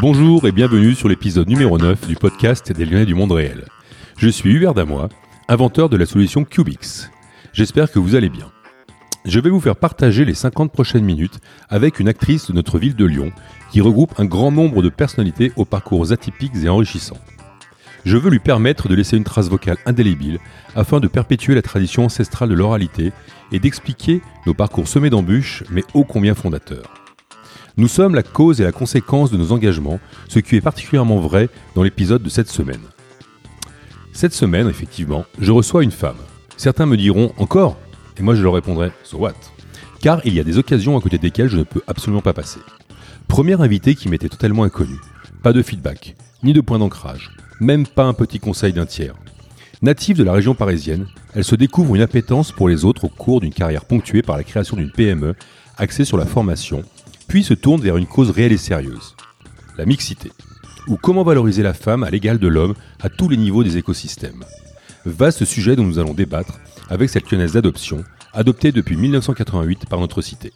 [0.00, 3.64] Bonjour et bienvenue sur l'épisode numéro 9 du podcast des Lyonnais du monde réel.
[4.16, 5.08] Je suis Hubert Damois,
[5.48, 7.10] inventeur de la solution Cubix.
[7.52, 8.50] J'espère que vous allez bien.
[9.24, 12.94] Je vais vous faire partager les 50 prochaines minutes avec une actrice de notre ville
[12.94, 13.32] de Lyon
[13.70, 17.18] qui regroupe un grand nombre de personnalités aux parcours atypiques et enrichissants.
[18.04, 20.38] Je veux lui permettre de laisser une trace vocale indélébile
[20.74, 23.12] afin de perpétuer la tradition ancestrale de l'oralité
[23.52, 26.97] et d'expliquer nos parcours semés d'embûches mais ô combien fondateurs.
[27.78, 31.48] Nous sommes la cause et la conséquence de nos engagements, ce qui est particulièrement vrai
[31.76, 32.80] dans l'épisode de cette semaine.
[34.12, 36.16] Cette semaine, effectivement, je reçois une femme.
[36.56, 37.78] Certains me diront encore
[38.18, 39.34] Et moi je leur répondrai So what?
[40.00, 42.58] Car il y a des occasions à côté desquelles je ne peux absolument pas passer.
[43.28, 44.98] Première invitée qui m'était totalement inconnue.
[45.44, 49.14] Pas de feedback, ni de point d'ancrage, même pas un petit conseil d'un tiers.
[49.82, 53.40] Native de la région parisienne, elle se découvre une appétence pour les autres au cours
[53.40, 55.36] d'une carrière ponctuée par la création d'une PME
[55.76, 56.82] axée sur la formation,
[57.28, 59.14] puis se tourne vers une cause réelle et sérieuse,
[59.76, 60.32] la mixité,
[60.88, 64.44] ou comment valoriser la femme à l'égal de l'homme à tous les niveaux des écosystèmes.
[65.04, 70.22] Vaste sujet dont nous allons débattre avec cette lyonnaise d'adoption, adoptée depuis 1988 par notre
[70.22, 70.52] cité.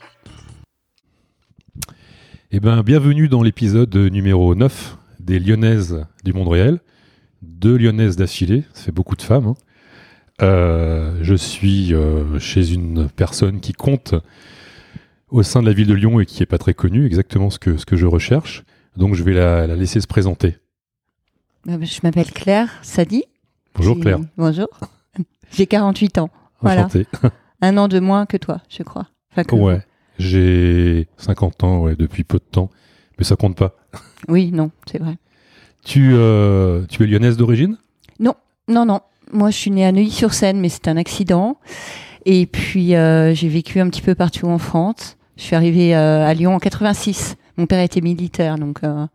[2.51, 6.81] Eh bien, bienvenue dans l'épisode numéro 9 des Lyonnaises du monde réel.
[7.43, 9.49] Deux Lyonnaises d'affilée, ça fait beaucoup de femmes.
[9.49, 9.55] hein.
[10.41, 14.15] Euh, je suis euh, chez une personne qui compte
[15.33, 17.59] au sein de la ville de Lyon et qui n'est pas très connue, exactement ce
[17.59, 18.63] que, ce que je recherche.
[18.97, 20.57] Donc je vais la, la laisser se présenter.
[21.69, 23.25] Euh, Je m'appelle Claire Sadi.
[23.75, 24.69] Bonjour Claire, Bonjour.
[25.53, 26.31] J'ai 48 ans.
[26.61, 26.89] Voilà.
[27.63, 29.09] Un an de moins que toi, je crois.
[29.33, 29.81] Enfin, que- Ouais,
[30.19, 32.71] j'ai 50 ans ouais, depuis peu de temps,
[33.19, 33.75] mais ça compte pas.
[34.29, 35.17] Oui, non, c'est vrai.
[35.85, 37.77] Tu, euh, tu es lyonnaise d'origine?
[38.69, 39.01] Non, non.
[39.33, 41.59] Moi, je suis née à Neuilly-sur-Seine, mais c'est un accident.
[42.27, 45.17] Et puis, euh, j'ai vécu un petit peu partout en France.
[45.37, 47.37] Je suis arrivée euh, à Lyon en 86.
[47.57, 49.07] Mon père était militaire, donc euh,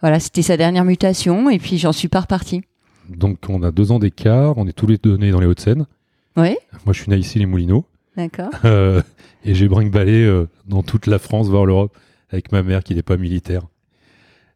[0.00, 1.48] voilà, c'était sa dernière mutation.
[1.50, 2.62] Et puis, j'en suis pas repartie.
[3.08, 5.86] Donc on a deux ans d'écart, on est tous les deux nés dans les Hauts-de-Seine.
[6.36, 7.84] Oui, Moi je suis né ici les Moulineaux.
[8.16, 8.50] d'accord.
[8.64, 9.00] Euh,
[9.44, 11.96] et j'ai brinque-ballé euh, dans toute la France, voire l'Europe,
[12.30, 13.62] avec ma mère qui n'est pas militaire.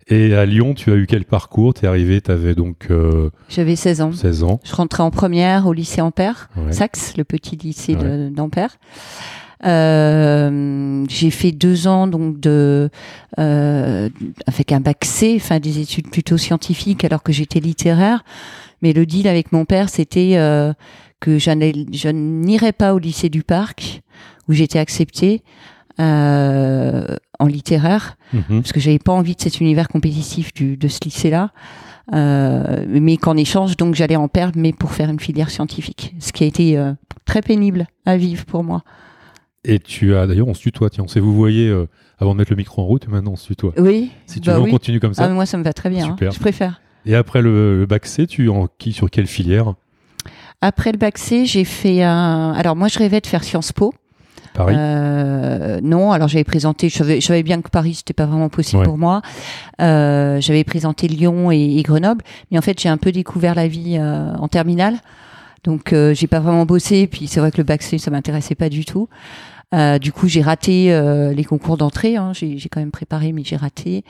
[0.09, 1.75] Et à Lyon, tu as eu quel parcours?
[1.75, 4.13] Tu es arrivé, tu avais donc euh, J'avais 16 ans.
[4.13, 4.59] 16 ans.
[4.65, 6.49] Je rentrais en première au lycée Ampère.
[6.57, 6.73] Ouais.
[6.73, 8.77] Saxe, le petit lycée de- d'Ampère.
[9.67, 12.91] Euh, j'ai fait deux ans donc de
[13.39, 14.09] euh,
[14.47, 18.25] avec un bac C, enfin des études plutôt scientifiques alors que j'étais littéraire.
[18.83, 20.73] Mais le deal avec mon père, c'était euh,
[21.21, 21.51] que je
[22.11, 24.01] n'irais pas au lycée du Parc
[24.49, 25.43] où j'étais acceptée
[26.01, 27.05] euh,
[27.39, 28.63] en littéraire Mhm.
[28.63, 31.51] parce que j'avais pas envie de cet univers compétitif du, de ce lycée-là.
[32.15, 36.33] Euh, mais qu'en échange, donc j'allais en perdre, mais pour faire une filière scientifique, ce
[36.33, 36.93] qui a été euh,
[37.25, 38.83] très pénible à vivre pour moi.
[39.65, 41.87] Et tu as d'ailleurs, on se tutoie, tiens, on s'est vous voyez euh,
[42.19, 43.73] avant de mettre le micro en route, et maintenant on se tutoie.
[43.77, 44.11] Oui.
[44.27, 44.69] Si tu bah veux, oui.
[44.71, 45.29] on continue comme Ah, ça.
[45.29, 46.07] mais moi, ça me va très bien.
[46.07, 46.11] hein.
[46.11, 46.33] Super.
[46.33, 46.81] Je préfère.
[47.07, 49.75] Et après le, le bac C, tu en qui sur quelle filière?
[50.63, 52.53] Après le bac C, j'ai fait un.
[52.53, 53.93] Alors moi, je rêvais de faire Sciences Po.
[54.55, 54.75] Paris.
[54.77, 58.49] Euh, non, alors j'avais présenté, je savais, je savais bien que Paris c'était pas vraiment
[58.49, 58.85] possible Ouais.
[58.85, 59.23] pour moi.
[59.81, 63.69] Euh, j'avais présenté Lyon et, et Grenoble, mais en fait j'ai un peu découvert la
[63.69, 64.97] vie euh, en terminale,
[65.65, 67.07] donc euh, j'ai pas vraiment bossé.
[67.07, 69.09] Puis c'est vrai que le bac C ça m'intéressait pas du tout.
[69.75, 72.17] Euh, du coup, j'ai raté euh, les concours d'entrée.
[72.17, 72.33] Hein.
[72.35, 74.05] J'ai j'ai quand même préparé, mais j'ai raté.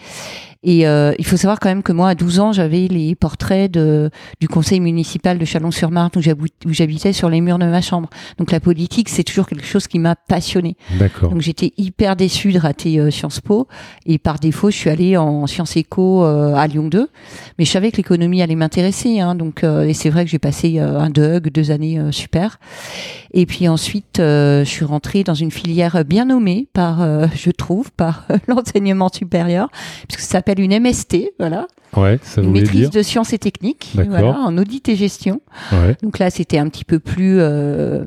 [0.62, 3.70] Et euh, il faut savoir quand même que moi, à 12 ans, j'avais les portraits
[3.70, 4.10] de,
[4.40, 8.10] du conseil municipal de Chalon-sur-Marne où j'habitais sur les murs de ma chambre.
[8.36, 10.76] Donc la politique, c'est toujours quelque chose qui m'a passionnée.
[10.98, 11.30] D'accord.
[11.30, 13.68] Donc j'étais hyper déçue de rater euh, Sciences Po
[14.04, 17.08] et par défaut je suis allée en Sciences Éco euh, à Lyon 2.
[17.58, 20.38] Mais je savais que l'économie allait m'intéresser, hein, donc euh, et c'est vrai que j'ai
[20.38, 22.58] passé euh, un DUG, deux années euh, super.
[23.32, 27.50] Et puis ensuite euh, je suis rentrée dans une filière bien nommée par, euh, je
[27.50, 29.68] trouve, par euh, l'enseignement supérieur,
[30.08, 31.66] puisque ça s'appelle une MST, voilà,
[31.96, 32.90] Ouais, ça une maîtrise dire.
[32.90, 35.40] de sciences et techniques, voilà, en audit et gestion.
[35.72, 35.96] Ouais.
[36.02, 37.38] Donc là, c'était un petit peu plus.
[37.40, 38.04] euh,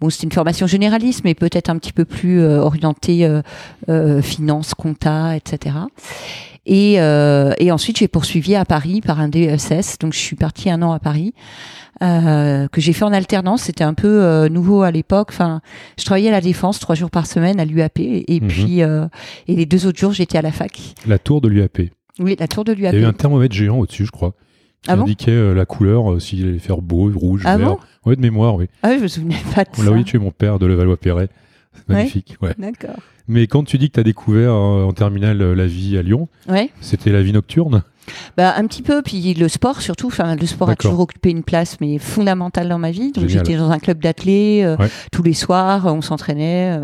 [0.00, 3.42] bon, c'était une formation généraliste, mais peut-être un petit peu plus euh, orientée euh,
[3.88, 5.76] euh, finance, compta, etc.
[6.66, 9.98] Et, euh, et ensuite, j'ai poursuivi à Paris par un DESS.
[10.00, 11.32] Donc, je suis partie un an à Paris,
[12.02, 13.62] euh, que j'ai fait en alternance.
[13.62, 15.28] C'était un peu euh, nouveau à l'époque.
[15.30, 15.60] Enfin,
[15.98, 18.48] je travaillais à la Défense trois jours par semaine à l'UAP, et Mhm.
[18.48, 20.72] puis et les deux autres jours, j'étais à la fac.
[21.06, 21.82] La tour de l'UAP.
[22.18, 22.94] Oui, la tour de Il l'UAP.
[22.94, 24.32] y a eu un thermomètre géant au-dessus, je crois,
[24.82, 25.02] qui Ah bon?
[25.02, 27.68] indiquait la couleur, s'il allait faire beau, rouge, Ah vert.
[27.68, 27.78] bon?
[28.06, 28.66] Ouais, de mémoire, oui.
[28.82, 29.90] Ah oui, je me souvenais pas de Là, ça.
[29.92, 31.28] oui, tu es mon père de Levallois-Perret.
[31.88, 32.52] Magnifique, ouais.
[32.58, 32.96] D'accord.
[33.28, 36.02] Mais quand tu dis que tu as découvert euh, en terminale euh, la vie à
[36.02, 36.70] Lyon, Ouais.
[36.80, 37.82] c'était la vie nocturne?
[38.36, 40.06] Bah, un petit peu, puis le sport surtout.
[40.06, 43.10] Enfin, le sport a toujours occupé une place, mais fondamentale dans ma vie.
[43.10, 44.88] Donc j'étais dans un club d'athlètes euh, Ouais.
[45.10, 46.78] tous les soirs, on s'entraînait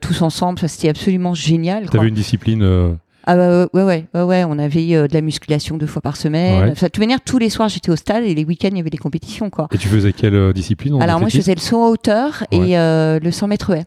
[0.00, 0.58] tous ensemble.
[0.58, 1.84] Ça, c'était absolument génial.
[1.84, 2.00] Tu quoi.
[2.00, 2.96] avais une discipline
[3.28, 6.16] Ah bah, ouais, ouais, ouais, ouais, on avait euh, de la musculation deux fois par
[6.16, 6.64] semaine.
[6.64, 6.70] Ouais.
[6.72, 8.80] Enfin, de toute manière, tous les soirs, j'étais au stade et les week-ends, il y
[8.80, 9.68] avait des compétitions, quoi.
[9.72, 12.42] et tu faisais quelle euh, discipline en Alors moi, je faisais le saut en hauteur
[12.52, 12.70] Ouais.
[12.70, 13.84] et euh, le 100 mètres haie.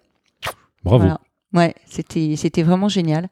[0.83, 1.07] Bravo.
[1.53, 3.29] Ouais, c'était c'était vraiment génial.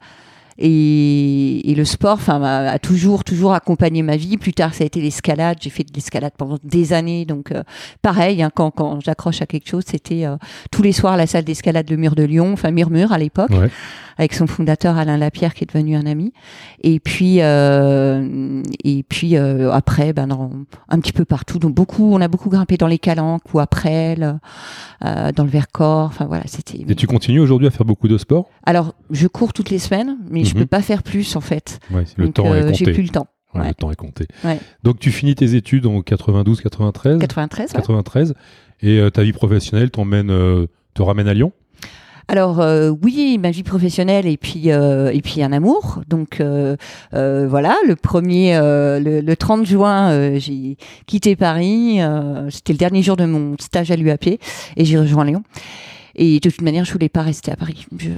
[0.60, 4.36] Et, et le sport, enfin, m'a- a toujours toujours accompagné ma vie.
[4.36, 5.58] Plus tard, ça a été l'escalade.
[5.60, 7.62] J'ai fait de l'escalade pendant des années, donc euh,
[8.02, 8.42] pareil.
[8.42, 10.36] hein, quand quand j'accroche à quelque chose, c'était euh,
[10.70, 13.50] tous les soirs à la salle d'escalade Le Mur de Lyon, enfin Murmure à l'époque,
[13.50, 13.70] Ouais.
[14.18, 16.32] avec son fondateur Alain Lapierre qui est devenu un ami.
[16.82, 20.50] Et puis euh, et puis euh, après, ben dans,
[20.88, 21.58] un petit peu partout.
[21.58, 26.06] Donc beaucoup, on a beaucoup grimpé dans les Calanques ou après, euh, dans le Vercors.
[26.06, 26.84] Enfin voilà, c'était.
[26.88, 28.48] Et tu continues aujourd'hui à faire beaucoup de sport?
[28.66, 30.60] Alors, je cours toutes les semaines, mais je Mhm.
[30.60, 31.78] peux pas faire plus en fait.
[31.90, 32.92] Ouais, Le Donc, temps euh, est J'ai compté.
[32.92, 33.26] plus le temps.
[33.54, 33.68] Ouais, ouais.
[33.68, 34.26] Le temps est compté.
[34.82, 37.70] Donc tu finis tes études en 92, 93, 93.
[37.70, 37.74] ouais.
[37.80, 38.34] 93
[38.82, 41.52] et euh, ta vie professionnelle t'emmène, euh, te ramène à Lyon?
[42.30, 46.02] Alors euh, oui, ma vie professionnelle et puis euh, et puis un amour.
[46.08, 46.76] Donc euh,
[47.14, 52.02] euh, voilà, le premier, euh, le, le 30 juin, euh, j'ai quitté Paris.
[52.02, 54.38] euh, C'était le dernier jour de mon stage à l'UAP et
[54.84, 55.42] j'ai rejoint Lyon.
[56.20, 57.86] Et de toute manière, je voulais pas rester à Paris.
[57.96, 58.10] Je,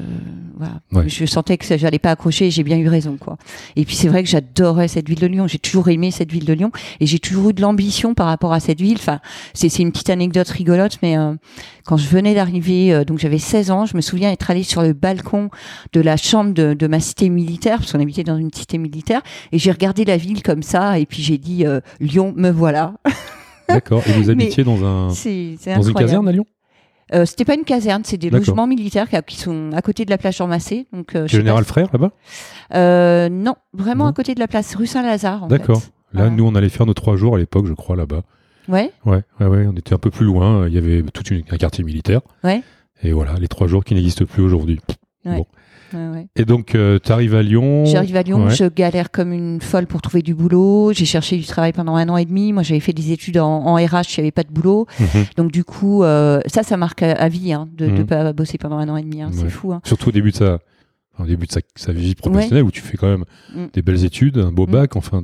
[0.57, 0.81] voilà.
[0.93, 1.09] Ouais.
[1.09, 2.47] je sentais que j'allais pas accrocher.
[2.47, 3.37] et J'ai bien eu raison, quoi.
[3.77, 5.47] Et puis c'est vrai que j'adorais cette ville de Lyon.
[5.47, 8.55] J'ai toujours aimé cette ville de Lyon et j'ai toujours eu de l'ambition par rapport
[8.55, 8.97] à cette ville.
[8.99, 9.21] Enfin,
[9.53, 11.35] c'est une petite anecdote rigolote, mais euh,
[11.85, 14.83] quand je venais d'arriver, euh, donc j'avais 16 ans, je me souviens être allée sur
[14.83, 15.51] le balcon
[15.93, 19.21] de la chambre de, de ma cité militaire, parce qu'on habitait dans une cité militaire,
[19.53, 22.95] et j'ai regardé la ville comme ça, et puis j'ai dit euh, Lyon, me voilà.
[23.69, 24.03] D'accord.
[24.07, 26.47] Et vous Mais habitiez dans un dans une caserne à Lyon?
[27.13, 30.19] Euh, C'était pas une caserne, c'est des logements militaires qui, sont à côté de la
[30.19, 30.87] plage Jean Massé.
[30.93, 32.13] Donc, euh, Général Frère là-bas?
[32.75, 34.11] Euh, non, vraiment Non.
[34.11, 35.47] à côté de la place rue Saint-Lazare.
[35.49, 35.83] D'accord.
[36.13, 38.23] Là, nous, on allait faire nos trois jours à l'époque, je crois, là-bas.
[38.69, 38.93] Ouais.
[39.05, 40.67] Ouais, ouais, ouais, on était un peu plus loin.
[40.69, 42.21] Il y avait tout une- un quartier militaire.
[42.45, 42.63] Ouais.
[43.03, 44.79] Et voilà, les trois jours qui n'existent plus aujourd'hui.
[45.25, 45.45] ouais,
[45.93, 46.27] ouais.
[46.37, 47.85] Et donc, tu arrives à Lyon.
[47.87, 48.55] J'arrive à Lyon, Ouais.
[48.55, 50.93] je galère comme une folle pour trouver du boulot.
[50.93, 52.53] J'ai cherché du travail pendant un an et demi.
[52.53, 54.87] Moi, j'avais fait des études en, en RH, il n'y avait pas de boulot.
[54.99, 55.25] Mhm.
[55.37, 58.07] Donc, du coup, euh, ça, ça marque à, à vie hein, de ne Mhm.
[58.07, 59.23] pas bosser pendant un an et demi.
[59.23, 59.29] hein.
[59.33, 59.37] Ouais.
[59.41, 59.73] C'est fou.
[59.73, 59.81] Hein.
[59.85, 60.59] Surtout au début de sa,
[61.19, 63.67] au début de sa, sa vie professionnelle où tu fais quand même Mm.
[63.75, 64.71] des belles études, un beau Mm.
[64.71, 64.97] bac.
[64.97, 65.21] Enfin,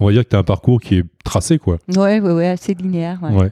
[0.00, 1.78] on va dire que tu as un parcours qui est tracé, quoi.
[1.96, 3.18] Ouais, ouais, ouais, assez linéaire.
[3.22, 3.30] ouais.
[3.32, 3.50] Ouais.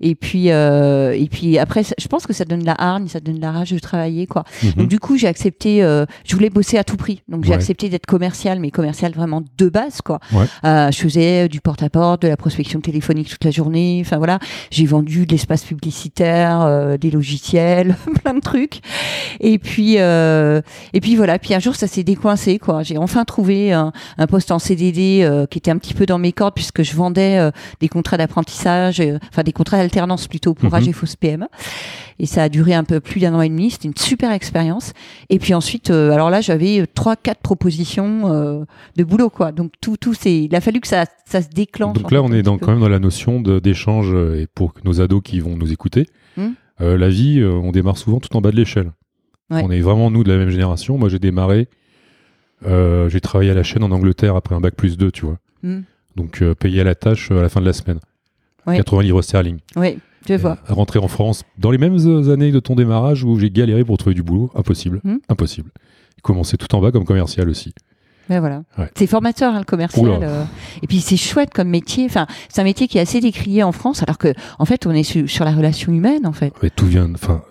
[0.00, 3.20] Et puis, euh, et puis après, ça- je pense que ça donne la hargne, ça
[3.20, 4.42] donne la rage de travailler, quoi.
[4.62, 4.72] Mhm.
[4.72, 5.82] Donc du coup, j'ai accepté.
[5.84, 7.56] euh, je voulais bosser à tout prix, donc j'ai Ouais.
[7.56, 10.18] accepté d'être commercial, mais commercial vraiment de base, quoi.
[10.32, 10.46] Ouais.
[10.64, 14.02] Euh, je faisais du porte-à-porte, de la prospection téléphonique toute la journée.
[14.04, 14.38] Enfin voilà,
[14.72, 18.80] j'ai vendu de l'espace publicitaire, euh, des logiciels, plein de trucs.
[19.40, 20.60] Et puis, euh,
[20.92, 21.38] et puis voilà.
[21.38, 22.82] Puis un jour, ça s'est décoincé, quoi.
[22.82, 26.18] J'ai enfin trouvé un, un poste en CDD euh, qui était un petit peu dans
[26.18, 27.50] mes cordes puisque je vendais euh,
[27.80, 30.74] des contrats d'apprentissage, euh, enfin des contrats d'alternance plutôt pour Mhm.
[30.76, 31.46] AGFOS PME.
[32.18, 33.70] Et ça a duré un peu plus d'un an et demi.
[33.70, 34.92] C'était une super expérience.
[35.28, 38.64] Et puis ensuite, euh, alors là, j'avais trois, quatre propositions
[38.96, 39.52] de boulot, quoi.
[39.52, 41.98] Donc tout, tout, c'est, il a fallu que ça, ça se déclenche.
[41.98, 45.20] Donc là, on est dans, quand même dans la notion d'échange, et pour nos ados
[45.22, 46.06] qui vont nous écouter,
[46.36, 46.52] Hmm.
[46.80, 48.92] la vie, on démarre souvent tout en bas de l'échelle.
[49.50, 49.60] Ouais.
[49.62, 50.96] On est vraiment, nous, de la même génération.
[50.96, 51.68] Moi, j'ai démarré,
[52.66, 55.36] euh, j'ai travaillé à la chaîne en Angleterre après un bac plus 2, tu vois.
[55.62, 55.80] Hmm.
[56.16, 57.98] Donc, euh, payé à la tâche euh, à la fin de la semaine.
[58.66, 58.76] Ouais.
[58.76, 59.58] 80 livres sterling.
[59.76, 59.98] Oui,
[60.28, 60.58] je vois.
[60.70, 61.98] Euh, rentrer en France dans les mêmes
[62.30, 65.00] années de ton démarrage où j'ai galéré pour trouver du boulot, impossible.
[65.04, 65.16] Hmm.
[65.28, 65.70] Impossible.
[66.22, 67.74] Commencer tout en bas comme commercial aussi.
[68.30, 68.62] Ouais, voilà.
[68.78, 68.88] Ouais.
[68.96, 70.20] C'est formateur, hein, le commercial.
[70.22, 70.44] Euh.
[70.82, 72.04] Et puis c'est chouette comme métier.
[72.04, 74.92] Enfin, c'est un métier qui est assez décrié en France, alors que en fait, on
[74.92, 76.52] est su- sur la relation humaine, en fait.
[76.62, 77.42] Mais tout vient, enfin,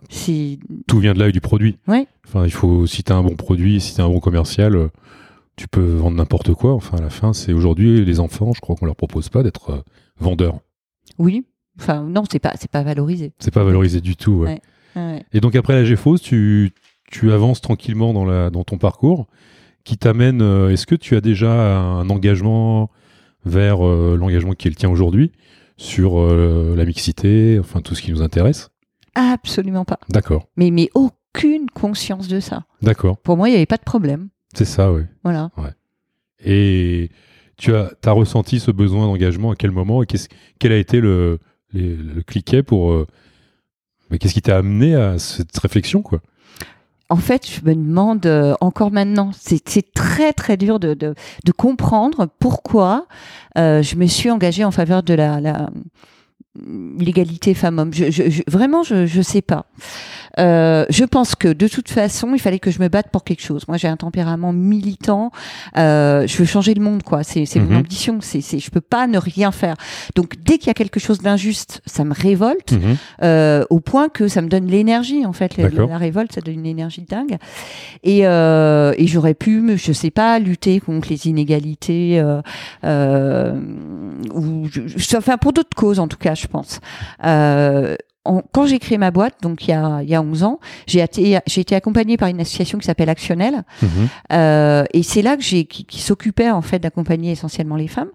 [0.88, 1.77] tout vient de là et du produit.
[1.89, 2.07] Ouais.
[2.25, 4.77] Enfin, il faut, si t'as un bon produit, si t'as un bon commercial,
[5.55, 6.74] tu peux vendre n'importe quoi.
[6.74, 9.70] Enfin, à la fin, c'est aujourd'hui les enfants, je crois qu'on leur propose pas d'être
[9.72, 9.81] euh,
[10.20, 10.60] vendeurs.
[11.17, 11.46] oui.
[11.79, 13.31] Enfin, non, c'est pas, c'est pas valorisé.
[13.39, 14.34] C'est pas valorisé du tout.
[14.41, 14.60] ouais.
[14.96, 15.01] Ouais.
[15.01, 15.25] Ouais.
[15.31, 16.72] Et donc après la GFOS, tu,
[17.10, 19.25] tu avances tranquillement dans, la, dans ton parcours
[19.86, 20.41] qui t'amène.
[20.41, 22.89] euh, Est-ce que tu as déjà un engagement
[23.46, 25.31] vers euh, l'engagement qui est le tien aujourd'hui
[25.77, 28.70] sur la mixité, enfin tout ce qui nous intéresse?
[29.15, 30.00] Absolument pas.
[30.10, 32.65] D'accord, Mais, mais aucune conscience de ça.
[32.81, 34.27] d'accord, Pour moi, il n'y avait pas de problème.
[34.53, 35.03] C'est ça, oui.
[35.24, 35.74] Voilà.
[36.43, 37.10] Et
[37.58, 40.29] tu as, as ressenti ce besoin d'engagement à quel moment et qu'est-ce-
[40.60, 41.39] quel a été le,
[41.74, 42.91] les- le cliquet pour.
[42.91, 43.08] euh,
[44.10, 46.22] mais qu'est-ce qui t'a amené à cette réflexion, quoi?
[47.10, 51.13] En fait, je me demande euh, encore maintenant, c'est très très dur de, de,
[51.46, 53.05] de comprendre pourquoi
[53.58, 55.70] euh, je me suis engagée en faveur de la, la
[56.98, 57.93] l'égalité femmes-hommes.
[57.93, 59.65] Je, je, je- vraiment, je je sais pas.
[60.39, 63.41] Euh, je pense que de toute façon, il fallait que je me batte pour quelque
[63.41, 63.63] chose.
[63.67, 65.31] Moi, j'ai un tempérament militant.
[65.77, 67.23] Euh, je veux changer le monde, quoi.
[67.23, 67.77] C'est mon Mhm.
[67.77, 68.17] ambition.
[68.21, 69.75] C'est, c'est, je peux pas ne rien faire.
[70.15, 72.97] Donc, dès qu'il y a quelque chose d'injuste, ça me révolte Mhm.
[73.23, 75.25] euh, au point que ça me donne l'énergie.
[75.25, 77.38] En fait, la, révolte, ça donne une énergie dingue.
[78.03, 82.41] Et, euh, et j'aurais pu, je sais pas, lutter contre les inégalités, euh,
[82.83, 83.59] euh,
[84.33, 86.79] ou je- enfin pour d'autres causes en tout cas, je pense.
[87.25, 90.43] Euh, en- quand j'ai créé ma boîte, donc il y a, il y a 11
[90.43, 93.89] ans, j'ai été, j'ai été accompagnée par une association qui s'appelle Actionnel, Mhm.
[94.33, 98.09] euh, et c'est là que j'ai qui, qui s'occupait en fait d'accompagner essentiellement les femmes.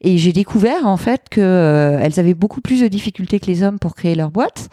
[0.00, 3.62] Et j'ai découvert en fait que euh, elles avaient beaucoup plus de difficultés que les
[3.62, 4.68] hommes pour créer leur boîte.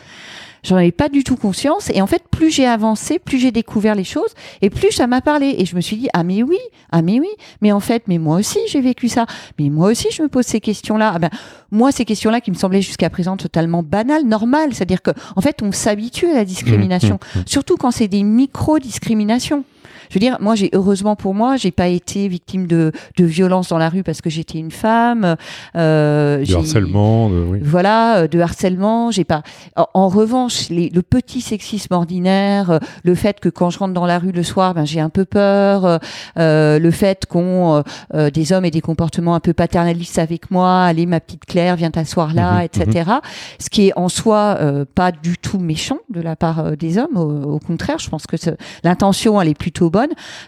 [0.63, 1.89] J'en avais pas du tout conscience.
[1.93, 5.21] Et en fait, plus j'ai avancé, plus j'ai découvert les choses, et plus ça m'a
[5.21, 5.55] parlé.
[5.57, 6.57] Et je me suis dit ah mais oui,
[6.91, 7.29] ah mais oui,
[7.61, 9.25] mais en fait, mais moi aussi j'ai vécu ça.
[9.57, 11.11] Mais moi aussi je me pose ces questions-là.
[11.15, 11.29] Ah ben
[11.71, 15.61] moi ces questions-là qui me semblaient jusqu'à présent totalement banales, normales, c'est-à-dire que en fait
[15.61, 17.43] on s'habitue à la discrimination, Mhm.
[17.45, 19.63] surtout quand c'est des micro-discriminations.
[20.09, 23.69] Je veux dire, moi, j'ai heureusement pour moi, j'ai pas été victime de, de violence
[23.69, 25.35] dans la rue parce que j'étais une femme.
[25.75, 27.59] Euh, j'ai- harcèlement, de- oui.
[27.61, 29.11] Voilà, euh, de harcèlement.
[29.11, 29.43] J'ai pas.
[29.75, 33.93] En, en revanche, les- le petit sexisme ordinaire, euh, le fait que quand je rentre
[33.93, 35.97] dans la rue le soir, ben j'ai un peu peur, euh,
[36.37, 40.83] euh, le fait qu'on euh, des hommes aient des comportements un peu paternalistes avec moi,
[40.85, 43.11] allez ma petite Claire, viens t'asseoir là, Mhm, etc.
[43.59, 47.15] Ce qui est en soi euh, pas du tout méchant de la part des hommes.
[47.17, 48.35] Au, au contraire, je pense que
[48.83, 49.98] l'intention elle est plutôt bonne,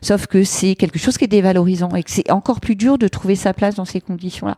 [0.01, 3.07] sauf que c'est quelque chose qui est dévalorisant et que c'est encore plus dur de
[3.07, 4.55] trouver sa place dans ces conditions-là.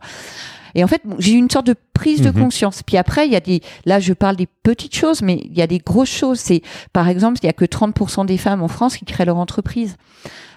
[0.76, 2.42] Et en fait, j'ai eu une sorte de prise de Mhm.
[2.42, 2.82] conscience.
[2.82, 5.62] Puis après, il y a des, là, je parle des petites choses, mais il y
[5.62, 6.40] a des grosses choses.
[6.40, 9.36] C'est, par exemple, il y a que 30% des femmes en France qui créent leur
[9.36, 9.94] entreprise.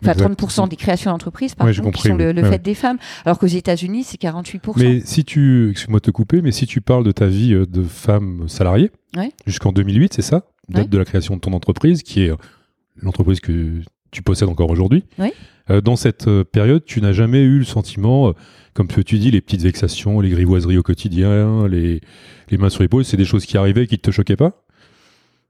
[0.02, 0.24] Enfin, Exact.
[0.30, 2.34] 30% des créations d'entreprises, par Ouais, j'ai contre, compris, qui sont le, oui.
[2.34, 2.98] le Ouais, fait des femmes.
[3.26, 4.80] Alors qu'aux États-Unis, c'est 48%.
[4.84, 7.68] Mais si tu, excuse-moi de te couper, mais si tu parles de ta vie euh,
[7.68, 9.32] de femme salariée, Ouais.
[9.46, 10.46] jusqu'en 2008, c'est ça?
[10.70, 12.36] Date de la création de ton entreprise, qui est euh,
[12.96, 15.04] l'entreprise que tu possèdes encore aujourd'hui.
[15.20, 15.32] Oui.
[15.70, 18.32] Euh, dans cette euh, période, tu n'as jamais eu le sentiment, euh,
[18.74, 22.00] comme tu dis, les petites vexations, les grivoiseries au quotidien, les,
[22.50, 24.64] les mains sur l'épaule, c'est des choses qui arrivaient et qui ne te choquaient pas?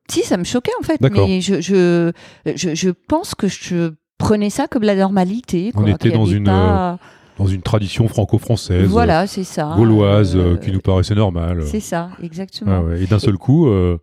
[0.09, 2.11] Si, ça me choquait en fait, mais je, je,
[2.55, 5.71] je, je pense que je prenais ça comme la normalité.
[5.75, 6.97] On était dans une, pas-
[7.37, 9.73] Dans une tradition franco-française, Voilà, c'est ça.
[9.75, 11.61] gauloise, euh, qui nous paraissait normale.
[11.65, 12.71] C'est ça, exactement.
[12.73, 13.03] Ah ouais.
[13.03, 13.97] Et d'un seul coup, euh,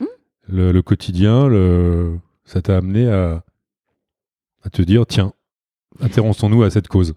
[0.00, 0.04] Hmm?
[0.48, 2.12] le, le quotidien, le,
[2.44, 3.42] ça t'a amené à,
[4.62, 5.32] à te dire tiens,
[6.00, 7.14] intéressons-nous à cette cause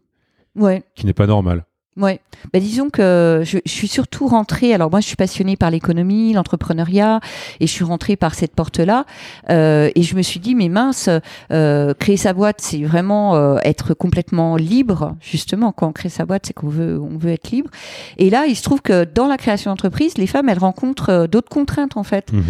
[0.56, 0.84] Ouais.
[0.96, 1.66] qui n'est pas normale.
[1.98, 2.22] Ouais.
[2.54, 4.74] Bah, disons que je, je suis surtout rentrée.
[4.74, 7.20] Alors moi, je suis passionnée par l'économie, l'entrepreneuriat,
[7.60, 9.06] et je suis rentrée par cette porte-là.
[9.50, 11.10] Euh, et je me suis dit, mais mince,
[11.52, 15.16] euh, créer sa boîte, c'est vraiment euh, être complètement libre.
[15.20, 17.70] Justement, quand on crée sa boîte, c'est qu'on veut, on veut être libre.
[18.18, 21.28] Et là, il se trouve que dans la création d'entreprise, les femmes, elles rencontrent euh,
[21.28, 22.32] d'autres contraintes en fait.
[22.32, 22.44] Mhm.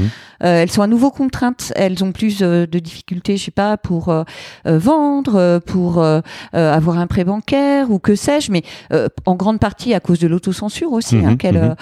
[0.43, 1.73] Euh, elles sont à nouveau contraintes.
[1.75, 4.13] Elles ont plus euh, de difficultés, je sais pas, pour
[4.65, 6.03] vendre, pour
[6.53, 10.27] avoir un prêt bancaire ou que sais-je, mais euh, en grande partie à cause de
[10.27, 11.75] l'autocensure aussi, hein, qu'elles-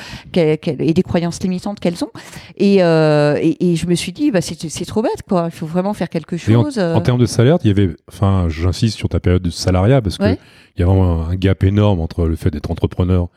[0.80, 2.12] et des croyances limitantes qu'elles ont.
[2.58, 5.46] Et, euh, et, et je me suis dit, bah, c'est, trop bête, quoi.
[5.48, 6.78] Il faut vraiment faire quelque en, chose.
[6.78, 6.94] euh.
[6.96, 10.18] en termes de salaire, il y avait, enfin, j'insiste sur ta période de salariat parce
[10.18, 10.38] que Ouais.
[10.76, 13.28] il y a vraiment un, un gap énorme entre le fait d'être entrepreneur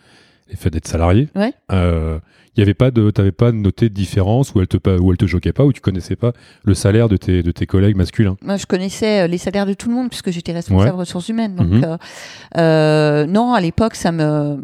[0.52, 1.28] et fait d'être salarié.
[1.34, 1.52] Ouais.
[1.72, 2.18] Euh,
[2.54, 5.16] il y avait pas de, t'avais pas noté de différence où elle te, où elle
[5.16, 6.32] te choquait pas, où tu connaissais pas
[6.64, 8.36] le salaire de tes, de tes collègues masculins?
[8.42, 10.98] Moi, je connaissais euh, les salaires de tout le monde puisque j'étais responsable Ouais.
[10.98, 11.54] ressources humaines.
[11.56, 11.84] Donc, Mhm.
[11.84, 11.96] euh,
[12.58, 14.58] euh, non, à l'époque, ça me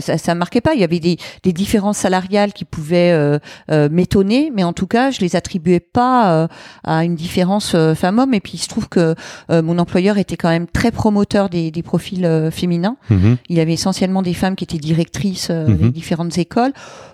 [0.00, 0.74] ça, ça, marquait pas.
[0.74, 3.38] Il y avait des, des différences salariales qui pouvaient euh,
[3.70, 6.48] euh, m'étonner, mais en tout cas, je les attribuais pas euh,
[6.84, 8.34] à une différence euh, femme-homme.
[8.34, 9.14] Et puis, il se trouve que
[9.50, 12.96] euh, mon employeur était quand même très promoteur des, des profils euh, féminins.
[13.10, 13.36] Mhm.
[13.48, 15.76] Il y avait essentiellement des femmes qui étaient directrices euh, Mhm.
[15.76, 16.72] des différentes écoles.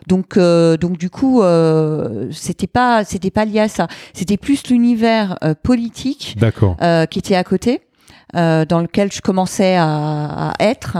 [0.09, 3.87] Donc, euh, donc du coup, euh, c'était pas, c'était pas lié à ça.
[4.15, 6.77] C'était plus l'univers euh, politique D'accord.
[6.83, 7.81] euh, qui était à côté.
[8.35, 10.99] Euh, dans lequel je commençais à, à être,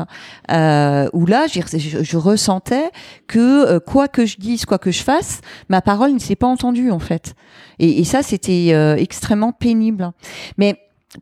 [0.51, 2.91] euh, où là, je, ressentais
[3.27, 6.47] que euh, quoi que je dise, quoi que je fasse, ma parole ne s'est pas
[6.47, 7.35] entendue en fait.
[7.79, 10.13] Et, et ça, c'était euh, extrêmement pénible.
[10.59, 10.79] Mais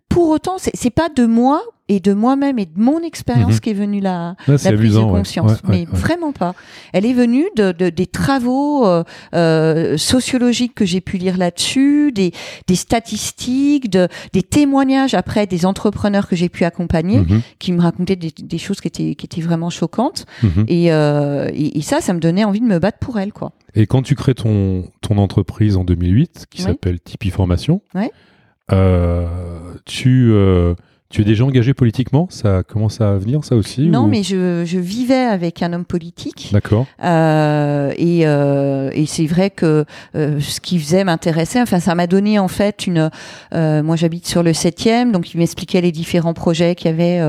[0.09, 3.61] pour autant, c'est pas de moi et de moi-même et de mon expérience Mhm.
[3.61, 6.55] qui est venue la, Là, la prise de conscience, Ouais, mais ouais, vraiment pas.
[6.93, 9.03] Elle est venue de, de- des travaux euh,
[9.35, 12.33] euh, sociologiques que j'ai pu lire là-dessus, des,
[12.69, 17.41] des statistiques, de, des témoignages après des entrepreneurs que j'ai pu accompagner, Mhm.
[17.59, 20.27] qui me racontaient des, des choses qui étaient, qui étaient vraiment choquantes.
[20.45, 20.65] Mhm.
[20.69, 23.51] Et, euh, et, et ça, ça me donnait envie de me battre pour elle, quoi.
[23.75, 26.65] Et quand tu crées ton, ton entreprise en 2008, qui Oui.
[26.69, 27.83] s'appelle Tipeee Formation,
[28.73, 29.27] euh,
[29.85, 30.75] tu, euh,
[31.11, 32.29] Tu es déjà engagé politiquement?
[32.31, 35.85] Ça commence à venir, ça aussi Non, ou- mais je, je vivais avec un homme
[35.85, 36.51] politique.
[36.53, 36.87] D'accord.
[37.03, 41.61] Euh, et euh, et c'est vrai que euh, ce qu'il faisait m'intéressait.
[41.61, 43.11] Enfin, ça m'a donné en fait une.
[43.53, 47.21] moi, j'habite sur le 7e, donc il m'expliquait les différents projets qu'il y avait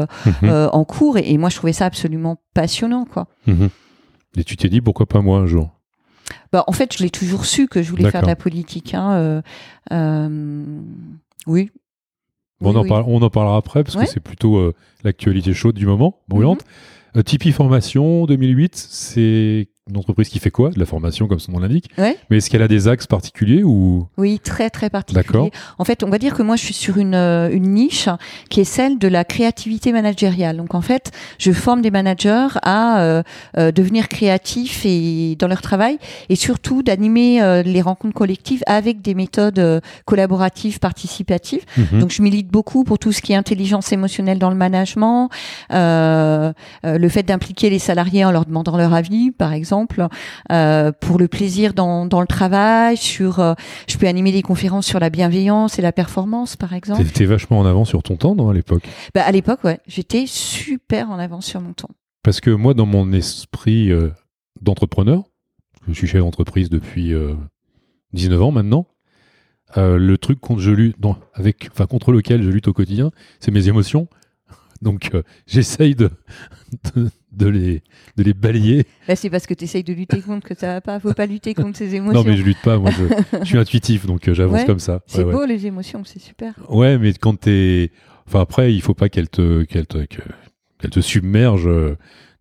[0.44, 0.70] Mhm.
[0.72, 1.18] en cours.
[1.18, 3.28] Et, et moi, je trouvais ça absolument passionnant, quoi.
[3.48, 3.70] Mhm.
[4.38, 5.72] Et tu t'es dit pourquoi pas moi un jour?
[6.54, 8.94] Bah, en fait, je l'ai toujours su que je voulais faire de la politique.
[8.94, 9.42] Hein.
[11.48, 11.72] oui.
[12.62, 14.06] Bon, Oui, on, en parle- on en parlera après parce Ouais.
[14.06, 16.64] que c'est plutôt euh, l'actualité chaude du moment, brûlante.
[17.16, 17.20] Mhm.
[17.20, 20.70] Euh, Tipeee Formation 2008, c'est une entreprise qui fait quoi?
[20.72, 21.90] De la formation, comme son nom l'indique.
[21.98, 22.18] Ouais.
[22.30, 24.08] Mais est-ce qu'elle a des axes particuliers ou?
[24.18, 25.24] Oui, très très particulier.
[25.24, 25.50] D'accord.
[25.78, 28.10] En fait, on va dire que moi, je suis sur une, euh, une niche
[28.50, 30.58] qui est celle de la créativité managériale.
[30.58, 33.24] Donc, en fait, je forme des managers à euh,
[33.58, 35.98] euh, devenir créatifs et dans leur travail,
[36.30, 41.64] et surtout d'animer euh, les rencontres collectives avec des méthodes collaboratives, participatives.
[41.78, 42.00] Mhm.
[42.00, 45.30] Donc, je milite beaucoup pour tout ce qui est intelligence émotionnelle dans le management,
[45.70, 49.81] le fait d'impliquer les salariés en leur demandant leur avis, par exemple,
[50.52, 53.54] euh, pour le plaisir dans, dans le travail, sur, euh,
[53.88, 57.04] je peux animer des conférences sur la bienveillance et la performance, par exemple.
[57.04, 58.84] T'étais vachement en avant sur ton temps, non, à l'époque?
[59.14, 61.90] Bah, à l'époque, ouais, j'étais super en avance sur mon temps.
[62.24, 64.10] Parce que moi, dans mon esprit euh,
[64.62, 65.24] d'entrepreneur,
[65.88, 67.34] je suis chef d'entreprise depuis euh,
[68.14, 68.88] 19 ans maintenant,
[69.78, 73.52] le truc contre, je lutte, non, avec, enfin, contre lequel je lutte au quotidien, c'est
[73.52, 74.10] mes émotions.
[74.82, 76.10] Donc, euh, j'essaye de,
[76.96, 77.84] de, de les,
[78.18, 78.86] de les balayer.
[79.08, 81.00] Là, c'est parce que tu essayes de lutter contre que ça va pas.
[81.00, 82.24] Faut pas lutter contre ces émotions.
[82.24, 83.04] Non, mais je lutte pas, moi, je,
[83.42, 85.02] je suis intuitif, donc euh, j'avance Ouais, comme ça.
[85.06, 85.32] C'est Ouais, ouais.
[85.34, 86.54] beau les émotions, c'est super.
[86.70, 87.92] Ouais, mais quand t'es.
[88.28, 89.98] Enfin, après, il faut pas qu'elle te, qu'elle te,
[90.90, 91.68] te submerge.
[91.68, 91.96] euh,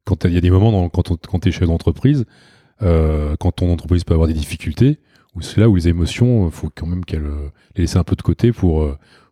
[0.04, 2.24] Quand il y a des moments dans, quand, on- quand t'es chef d'entreprise,
[2.82, 4.98] euh, quand ton entreprise peut avoir des difficultés,
[5.34, 7.28] où c'est là où les émotions, il faut quand même qu'elles
[7.76, 8.82] les laisser un peu de côté pour,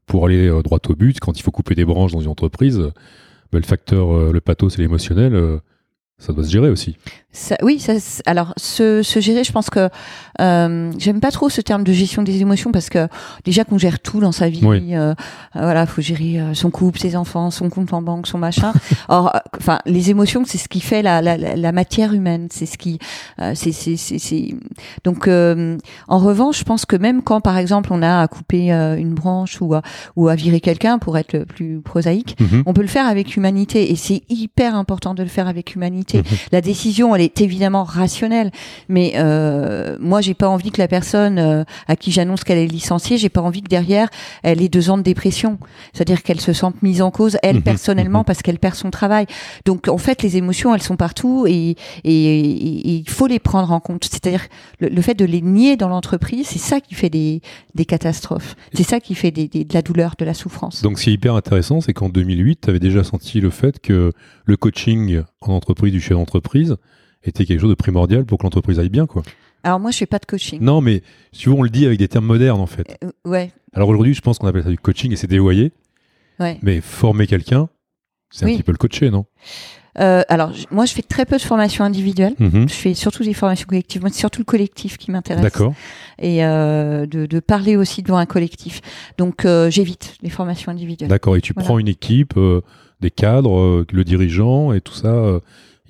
[0.08, 1.20] pour aller euh, droit au but.
[1.20, 2.78] Quand il faut couper des branches dans une entreprise,
[3.52, 5.58] bah, le facteur, euh, le pathos et l'émotionnel, euh,
[6.18, 6.96] ça doit se gérer aussi.
[7.30, 7.92] Ça, oui, ça,
[8.24, 9.90] alors se, se gérer, je pense que
[10.40, 13.06] euh, j'aime pas trop ce terme de gestion des émotions parce que
[13.44, 14.94] déjà qu'on gère tout dans sa vie, Oui.
[14.96, 15.14] euh, euh,
[15.54, 18.72] voilà, faut gérer euh, son couple, ses enfants, son compte en banque, son machin.
[19.08, 22.64] Or, euh, enfin, les émotions, c'est ce qui fait la, la, la matière humaine, c'est
[22.64, 22.98] ce qui,
[23.42, 24.54] euh, c'est, c'est,
[25.04, 25.76] donc euh,
[26.08, 29.12] en revanche, je pense que même quand, par exemple, on a à couper euh, une
[29.12, 29.82] branche ou à,
[30.16, 32.62] ou à virer quelqu'un, pour être le plus prosaïque, Mhm.
[32.64, 36.18] on peut le faire avec humanité et c'est hyper important de le faire avec humanité.
[36.18, 36.24] Mhm.
[36.52, 38.50] La décision, elle est évidemment rationnelle,
[38.88, 42.66] mais euh, moi, j'ai pas envie que la personne euh, à qui j'annonce qu'elle est
[42.66, 44.08] licenciée, j'ai pas envie que derrière
[44.42, 45.58] elle ait deux ans de dépression,
[45.92, 47.62] c'est-à-dire qu'elle se sente mise en cause elle Mhm.
[47.62, 48.24] personnellement Mhm.
[48.24, 49.26] parce qu'elle perd son travail.
[49.64, 54.04] Donc en fait, les émotions, elles sont partout et, il faut les prendre en compte.
[54.04, 54.42] C'est-à-dire
[54.80, 57.40] le, le fait de les nier dans l'entreprise, c'est ça qui fait des,
[57.74, 58.54] des catastrophes.
[58.72, 60.82] C'est ça qui fait des, des- de la douleur, de la souffrance.
[60.82, 63.80] Donc, ce qui est hyper intéressant, c'est qu'en 2008, tu avais déjà senti le fait
[63.80, 64.12] que
[64.44, 66.76] le coaching en entreprise du chef d'entreprise
[67.24, 69.22] était quelque chose de primordial pour que l'entreprise aille bien, quoi.
[69.64, 70.60] Alors moi, je fais pas de coaching.
[70.62, 71.02] Non, mais
[71.32, 72.96] souvent on le dit avec des termes modernes en fait.
[73.04, 75.72] Euh, ouais, Alors aujourd'hui, je pense qu'on appelle ça du coaching et c'est dévoyé.
[76.38, 76.58] ouais.
[76.62, 77.68] Mais former quelqu'un,
[78.30, 79.26] c'est un petit peu le coacher, non?
[79.98, 82.34] Euh, alors, moi, je fais très peu de formations individuelles.
[82.38, 82.68] Mhm.
[82.68, 84.00] Je fais surtout des formations collectives.
[84.00, 85.42] Moi, c'est surtout le collectif qui m'intéresse.
[85.42, 85.74] D'accord.
[86.20, 88.80] Et euh, de, de parler aussi devant un collectif.
[89.16, 91.08] Donc, euh, j'évite les formations individuelles.
[91.10, 91.36] D'accord.
[91.36, 91.64] Et tu Voilà.
[91.66, 92.38] prends une équipe,
[93.00, 95.40] des cadres, le dirigeant et tout ça.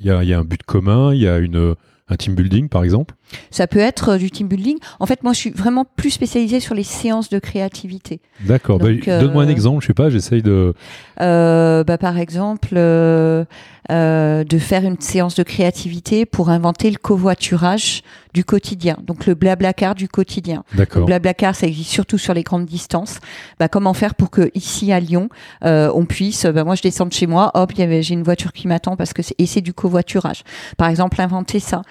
[0.00, 1.74] Il y, a, un but commun, il y a une,
[2.08, 3.14] un team building par exemple.
[3.50, 4.78] Ça peut être euh, du team building.
[5.00, 8.20] En fait, moi, je suis vraiment plus spécialisée sur les séances de créativité.
[8.40, 8.78] D'accord.
[8.78, 10.74] Bah, euh, Donne-moi un exemple, je sais pas, j'essaye de.
[11.20, 13.44] Euh, bah, par exemple, euh,
[13.90, 18.02] euh, de faire une séance de créativité pour inventer le covoiturage
[18.34, 18.98] du quotidien.
[19.02, 20.62] Donc, le blablacar du quotidien.
[20.74, 21.06] D'accord.
[21.06, 23.18] Blablacar, ça existe surtout sur les grandes distances.
[23.58, 25.28] Bah, comment faire pour que ici à Lyon,
[25.64, 28.68] euh, on puisse, bah, moi je descends de chez moi, hop, j'ai une voiture qui
[28.68, 30.44] m'attend parce que c'est, et c'est du covoiturage.
[30.76, 31.82] Par exemple, inventer ça.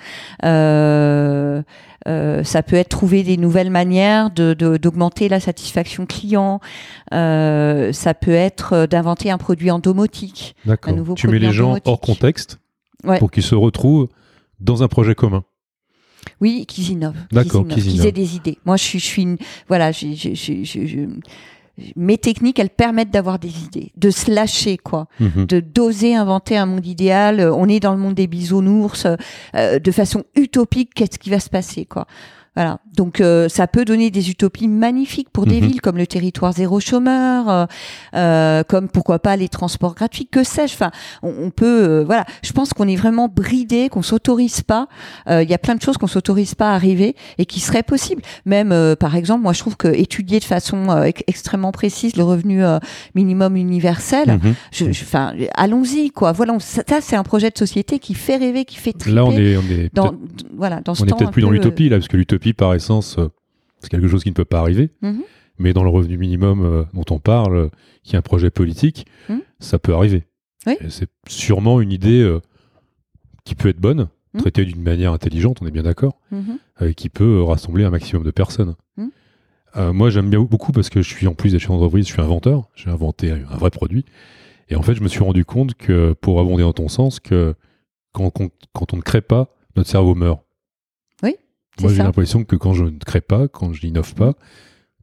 [0.45, 1.26] Euh,
[2.07, 6.59] euh, ça peut être trouver des nouvelles manières de, de- d'augmenter la satisfaction client.
[7.13, 10.55] Euh, ça peut être euh, d'inventer un produit en domotique.
[10.65, 10.93] D'accord.
[11.15, 11.87] Tu mets les gens domotique.
[11.87, 12.59] hors contexte
[13.03, 13.19] Ouais.
[13.19, 14.07] pour qu'ils se retrouvent
[14.59, 15.43] dans un projet commun.
[16.41, 17.13] Oui, qu'ils innovent.
[17.31, 18.05] D'accord, qu'ils, innovent, qu'ils qu'ils innovent.
[18.07, 18.57] aient des idées.
[18.65, 19.37] Moi, je suis, je suis une,
[19.67, 21.07] voilà, je-
[21.95, 25.45] mes techniques, elles permettent d'avoir des idées, de se lâcher, quoi, Mhm.
[25.45, 27.39] de d'oser inventer un monde idéal.
[27.53, 29.05] On est dans le monde des bisounours,
[29.55, 30.93] euh, de façon utopique.
[30.95, 32.07] Qu'est-ce qui va se passer, quoi?
[32.57, 32.79] Voilà.
[32.95, 35.67] Donc euh, ça peut donner des utopies magnifiques pour des Mhm.
[35.67, 37.65] villes comme le territoire zéro chômeur, euh,
[38.15, 40.73] euh, comme pourquoi pas les transports gratuits, que sais-je.
[40.73, 40.89] Enfin,
[41.21, 42.25] on, on peut, euh, voilà.
[42.41, 44.87] Je pense qu'on est vraiment bridé, qu'on s'autorise pas.
[45.29, 47.83] Euh, Il y a plein de choses qu'on s'autorise pas à arriver et qui seraient
[47.83, 48.23] possibles.
[48.47, 52.23] Même, euh, par exemple, moi je trouve que étudier de façon ex- extrêmement précise le
[52.23, 52.63] revenu
[53.13, 54.53] minimum universel, Mhm.
[54.71, 56.31] je, je- enfin, allons-y quoi.
[56.31, 59.15] Voilà, on- ça, c'est un projet de société qui fait rêver, qui fait triper.
[59.15, 61.31] Là, on est, on est dans, peut-être- voilà, dans ce on est temps peut-être un
[61.31, 63.29] plus dans peu, l'utopie, là, parce que l'utopie, par essence, euh,
[63.79, 64.89] c'est quelque chose qui ne peut pas arriver.
[65.01, 65.23] Mhm.
[65.59, 67.69] Mais dans le revenu minimum euh, dont on parle, euh,
[68.03, 69.41] qui est un projet politique, Mhm.
[69.59, 70.23] ça peut arriver.
[70.65, 70.75] Oui.
[70.81, 72.37] Et C'est sûrement une idée
[73.45, 74.41] qui peut être bonne, Mhm.
[74.41, 76.19] traitée d'une manière intelligente, on est bien d'accord,
[76.81, 78.75] euh, qui peut rassembler un maximum de personnes.
[79.75, 82.13] Euh, moi, j'aime bien beaucoup parce que je suis, en plus d'être chef d'entreprise, je
[82.13, 82.67] suis inventeur.
[82.73, 84.05] J'ai inventé un vrai produit.
[84.69, 87.53] Et en fait, je me suis rendu compte que, pour abonder dans ton sens, que
[88.11, 90.41] quand, quand- quand on ne crée pas, notre cerveau meurt.
[91.81, 94.33] Moi, j'ai l'impression que quand je ne crée pas, quand je n'innove pas,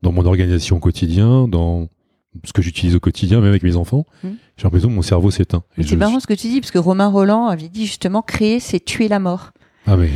[0.02, 1.88] dans mon organisation au quotidien, dans
[2.44, 4.28] ce que j'utilise au quotidien, même avec mes enfants, Mm.
[4.56, 5.62] j'ai l'impression que mon cerveau s'éteint.
[5.80, 8.80] C'est marrant ce que tu dis, parce que Romain Roland avait dit justement créer, c'est
[8.84, 9.52] tuer la mort.
[9.86, 10.10] Ah, mais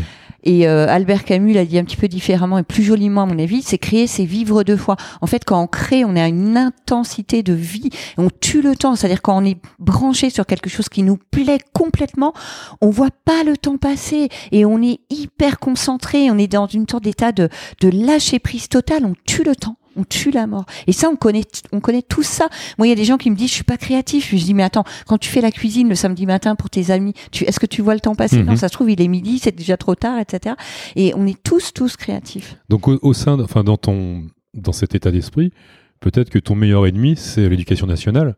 [0.45, 3.39] Et euh, Albert Camus l'a dit un petit peu différemment et plus joliment à mon
[3.39, 4.97] avis, c'est créer, c'est vivre deux fois.
[5.21, 8.95] En fait, quand on crée, on a une intensité de vie, on tue le temps.
[8.95, 12.35] C'est-à-dire quand on est branché sur quelque chose qui nous plaît complètement,
[12.81, 16.31] on voit pas le temps passer et on est hyper concentré.
[16.31, 17.49] On est dans une sorte d'état de,
[17.81, 19.05] de lâcher prise totale.
[19.05, 19.78] On tue le temps.
[19.99, 20.65] On tue la mort.
[20.87, 22.49] Et ça, on connaît, on connaît tout ça.
[22.79, 24.31] Moi, il y a des gens qui me disent, je suis pas créatif.
[24.31, 27.15] Je dis, mais attends, quand tu fais la cuisine le samedi matin pour tes amis,
[27.33, 28.39] tu, est-ce que tu vois le temps passer?
[28.39, 28.47] Mhm.
[28.47, 30.55] Non, ça se trouve, il est midi, c'est déjà trop tard, etc.
[30.97, 32.57] Et on est tous, tous créatifs.
[32.69, 34.23] donc au, au sein, enfin dans ton,
[34.55, 35.53] dans cet état d'esprit,
[36.01, 38.37] peut-être que ton meilleur ennemi, c'est l'éducation nationale.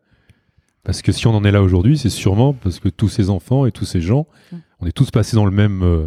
[0.82, 3.66] Parce que si on en est là aujourd'hui, c'est sûrement parce que tous ces enfants
[3.66, 4.56] et tous ces gens, Mm.
[4.80, 6.06] on est tous passés dans le même, euh,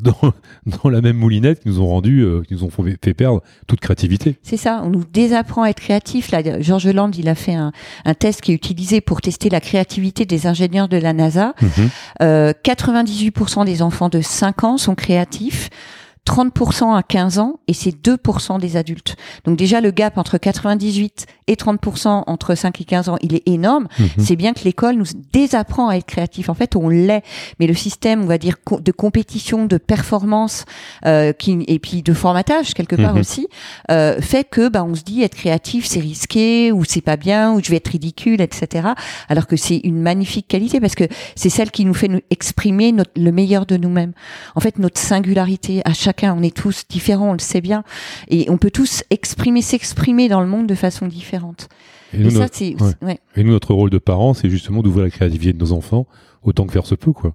[0.02, 0.32] dans,
[0.66, 3.80] dans la même moulinette qui nous ont rendu, euh, qui nous ont fait perdre toute
[3.80, 4.36] créativité.
[4.42, 6.30] C'est ça, on nous désapprend à être créatif.
[6.30, 7.72] Là, George Land, il a fait un,
[8.04, 11.54] un test qui est utilisé pour tester la créativité des ingénieurs de la NASA.
[12.22, 15.70] Euh, 98% des enfants de 5 ans sont créatifs.
[16.26, 19.16] 30% à 15 ans et c'est 2% des adultes.
[19.44, 23.42] Donc déjà le gap entre 98 et 30% entre 5 et 15 ans, il est
[23.46, 23.88] énorme.
[23.98, 24.08] Mhm.
[24.18, 26.48] C'est bien que l'école nous désapprend à être créatif.
[26.48, 27.22] En fait, on l'est,
[27.58, 30.64] mais le système, on va dire de compétition, de performance,
[31.06, 33.20] euh, qui, et puis de formatage quelque part Mhm.
[33.20, 33.48] aussi,
[33.90, 37.52] euh, fait que bah on se dit être créatif c'est risqué ou c'est pas bien
[37.52, 38.88] ou je vais être ridicule, etc.
[39.28, 41.04] Alors que c'est une magnifique qualité parce que
[41.34, 44.12] c'est celle qui nous fait nous exprimer notre, le meilleur de nous-mêmes.
[44.54, 47.84] En fait, notre singularité à chacun, on est tous différents, on le sait bien,
[48.28, 51.68] et on peut tous exprimer, s'exprimer dans le monde de façon différente.
[52.12, 52.92] Et Et, nous, ça, notre, c'est ouais.
[53.02, 53.18] ouais.
[53.36, 56.06] et nous, notre rôle de parents, c'est justement d'ouvrir la créativité de nos enfants
[56.42, 57.32] autant que faire se peut, quoi.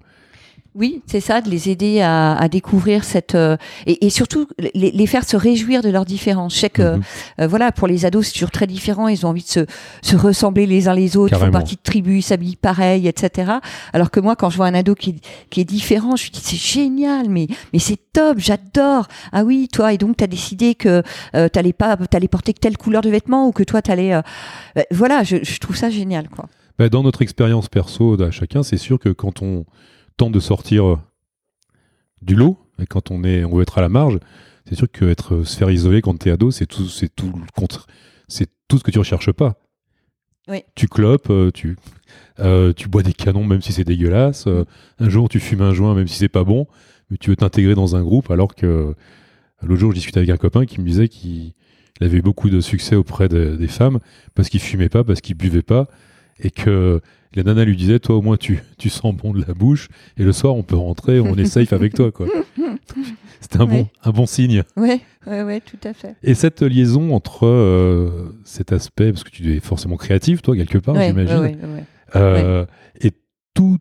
[0.78, 4.92] Oui, c'est ça, de les aider à, à découvrir cette euh, et, et surtout les,
[4.92, 6.54] les faire se réjouir de leurs différences.
[6.56, 7.02] Je sais que Mhm.
[7.40, 9.08] euh, voilà, pour les ados, c'est toujours très différent.
[9.08, 9.66] Ils ont envie de se,
[10.02, 11.60] se ressembler les uns les autres, ils font Carrément.
[11.60, 13.54] partie de tribus, ils s'habillent pareil, etc.
[13.94, 16.42] Alors que moi, quand je vois un ado qui, qui est différent, je me dis
[16.44, 19.08] c'est génial, mais mais c'est top, j'adore.
[19.32, 21.04] Ah oui, toi et donc t'as décidé que
[21.36, 24.22] euh, t'allais pas, t'allais porter telle couleur de vêtements ou que toi t'allais, euh,
[24.92, 26.48] voilà, je, je trouve ça génial, quoi.
[26.78, 29.64] Bah, dans notre expérience perso à chacun, c'est sûr que quand on
[30.18, 30.98] tente de sortir euh,
[32.22, 34.20] du lot, et quand on, est, on veut être à la marge,
[34.68, 37.88] c'est sûr qu'être se faire isoler quand t'es ado, c'est tout, c'est tout le contre,
[38.28, 39.60] c'est tout ce que tu recherches pas.
[40.48, 40.64] Oui.
[40.76, 41.76] Tu clopes, euh, tu,
[42.40, 44.46] euh, tu bois des canons même si c'est dégueulasse.
[44.48, 44.64] euh,
[45.00, 46.68] un jour, tu fumes un joint même si c'est pas bon,
[47.10, 48.94] mais tu veux t'intégrer dans un groupe alors que euh,
[49.64, 51.54] l'autre jour, je discutais avec un copain qui me disait qu'il
[52.02, 54.00] il avait eu beaucoup de succès auprès de- des femmes
[54.36, 55.88] parce qu'il fumait pas, parce qu'il buvait pas,
[56.40, 57.02] et que
[57.36, 60.24] la nana lui disait toi au moins tu, tu sens bon de la bouche et
[60.24, 62.28] le soir on peut rentrer on est safe avec toi quoi
[63.42, 66.16] c'était un bon un bon signe Ouais, ouais, ouais, tout à fait.
[66.24, 70.78] et cette liaison entre euh, cet aspect parce que tu es forcément créatif toi quelque
[70.78, 71.84] part Ouais, j'imagine ouais, ouais, ouais.
[72.16, 72.66] euh,
[73.02, 73.12] et
[73.54, 73.78] tout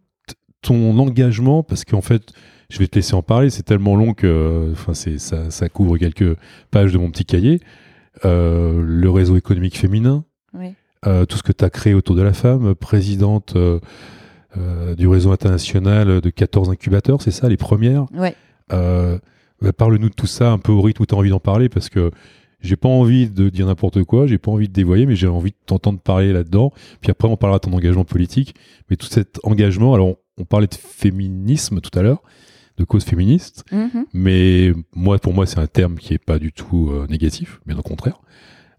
[0.62, 2.32] ton engagement parce qu'en fait
[2.70, 5.96] je vais te laisser en parler c'est tellement long que enfin c'est ça, ça couvre
[5.98, 6.36] quelques
[6.70, 7.60] pages de mon petit cahier
[8.24, 10.74] Euh, le réseau économique féminin Ouais.
[11.26, 13.78] Tout ce que tu as créé autour de la femme, présidente euh,
[14.56, 18.06] euh, du réseau international de 14 incubateurs, c'est ça, les premières?
[18.12, 18.34] Ouais.
[18.72, 19.18] Euh,
[19.60, 21.68] bah, Parle-nous de tout ça un peu au rythme où tu as envie d'en parler
[21.68, 22.10] parce que
[22.60, 25.50] j'ai pas envie de dire n'importe quoi, j'ai pas envie de dévoyer, mais j'ai envie
[25.50, 26.72] de t'entendre parler là-dedans.
[27.02, 28.54] Puis après, on parlera de ton engagement politique.
[28.88, 32.22] Mais tout cet engagement, alors on, on parlait de féminisme tout à l'heure,
[32.78, 34.06] de cause féministe, Mhm.
[34.14, 37.76] mais moi, pour moi, c'est un terme qui est pas du tout euh, négatif, bien
[37.78, 38.20] au contraire.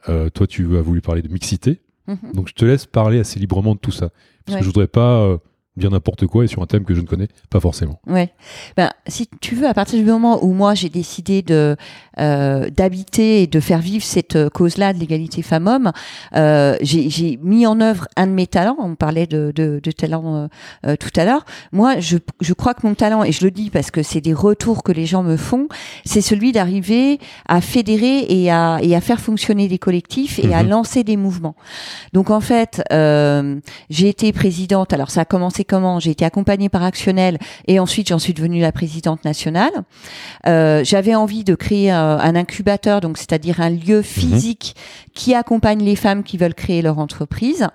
[0.09, 1.79] Euh, toi, tu as voulu parler de mixité.
[2.07, 2.33] Mhm.
[2.33, 4.09] Donc je te laisse parler assez librement de tout ça.
[4.45, 4.59] Parce Ouais.
[4.59, 5.37] que je voudrais pas
[5.77, 7.99] dire n'importe quoi et sur un thème que je ne connais pas forcément.
[8.07, 8.29] Ouais.
[8.77, 11.75] Ben, si tu veux, à partir du moment où moi j'ai décidé de
[12.19, 15.91] euh, d'habiter et de faire vivre cette euh, cause-là de l'égalité femmes-hommes,
[16.35, 18.77] euh, j'ai mis en œuvre un de mes talents.
[18.79, 20.47] On parlait de, de, de talent euh,
[20.87, 21.43] euh, tout à l'heure.
[21.73, 24.33] Moi, je, je crois que mon talent, et je le dis parce que c'est des
[24.33, 25.67] retours que les gens me font,
[26.05, 30.63] c'est celui d'arriver à fédérer et à, et à faire fonctionner des collectifs et à
[30.63, 30.69] Mhm.
[30.69, 31.55] lancer des mouvements.
[32.13, 33.59] Donc en fait, euh,
[33.89, 34.93] j'ai été présidente.
[34.93, 38.61] Alors ça a commencé comment J'ai été accompagnée par Actionnel et ensuite j'en suis devenue
[38.61, 39.71] la présidente nationale.
[40.47, 44.75] Euh, J'avais envie de créer un, un incubateur, donc c'est-à-dire un lieu physique
[45.13, 47.67] qui accompagne les femmes qui veulent créer leur entreprise.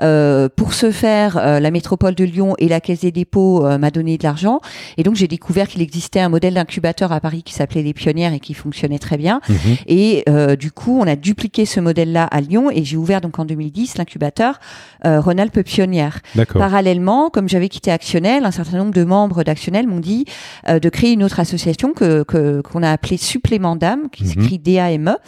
[0.00, 3.78] Euh, pour ce faire, euh, la métropole de Lyon et la Caisse des dépôts euh,
[3.78, 4.60] m'a donné de l'argent
[4.96, 8.32] et donc j'ai découvert qu'il existait un modèle d'incubateur à Paris qui s'appelait les Pionnières
[8.32, 9.40] et qui fonctionnait très bien.
[9.48, 9.56] Mhm.
[9.86, 13.38] Et euh, du coup, on a dupliqué ce modèle-là à Lyon et j'ai ouvert donc
[13.38, 14.58] en 2010 l'incubateur
[15.04, 16.20] euh, Rhône-Alpes Pionnière.
[16.34, 16.60] D'accord.
[16.60, 20.24] Parallèlement, comme j'avais quitté Actionnel, un certain nombre de membres d'Actionnel m'ont dit
[20.70, 22.22] euh, de créer une autre association que
[22.62, 24.30] qu'on a appelée Supplément d'âme, qui Mhm.
[24.30, 25.18] s'écrit DAME,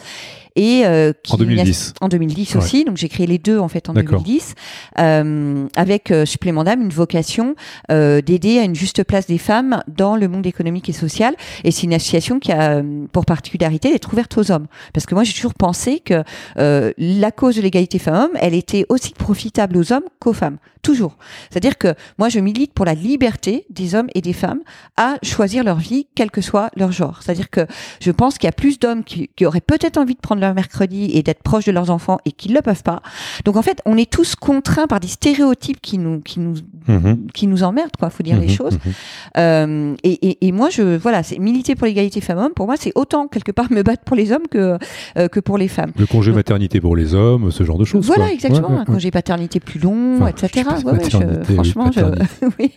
[0.59, 1.93] et euh, qui En 2010.
[2.01, 2.57] en 2010 Ouais.
[2.61, 2.83] aussi.
[2.83, 4.21] Donc j'ai créé les deux en fait en D'accord.
[4.21, 4.55] 2010
[4.99, 7.55] euh, avec euh, Supplément d'âme une vocation
[7.91, 11.33] euh, d'aider à une juste place des femmes dans le monde économique et social.
[11.63, 14.67] Et c'est une association qui a euh, pour particularité d'être ouverte aux hommes.
[14.93, 16.23] Parce que moi j'ai toujours pensé que
[16.57, 20.57] euh, la cause de l'égalité femmes-hommes, elle était aussi profitable aux hommes qu'aux femmes.
[20.81, 21.17] Toujours.
[21.49, 24.61] C'est-à-dire que moi je milite pour la liberté des hommes et des femmes
[24.95, 27.19] à choisir leur vie, quel que soit leur genre.
[27.21, 27.67] C'est-à-dire que
[28.01, 30.48] je pense qu'il y a plus d'hommes qui, qui auraient peut-être envie de prendre leur
[30.53, 33.01] mercredi et d'être proches de leurs enfants et qui ne le peuvent pas.
[33.45, 36.55] Donc en fait, on est tous contraints par des stéréotypes qui nous qui nous
[36.87, 37.27] Mhm.
[37.33, 38.09] qui nous emmerdent, quoi.
[38.09, 38.53] Faut dire les Mhm.
[38.53, 38.73] choses.
[38.73, 38.93] Mhm.
[39.37, 42.53] Euh, et, et, et moi, je voilà, c'est militer pour l'égalité femmes-hommes.
[42.55, 44.77] Pour moi, c'est autant quelque part me battre pour les hommes que
[45.17, 45.91] euh, que pour les femmes.
[45.97, 48.05] Le congé maternité pour les hommes, ce genre de choses.
[48.07, 48.33] Voilà, quoi.
[48.33, 48.69] exactement.
[48.69, 50.67] Ouais, ouais, un congé paternité plus long, Enfin, etc.
[50.81, 52.01] je oui, franchement, je...
[52.59, 52.71] oui.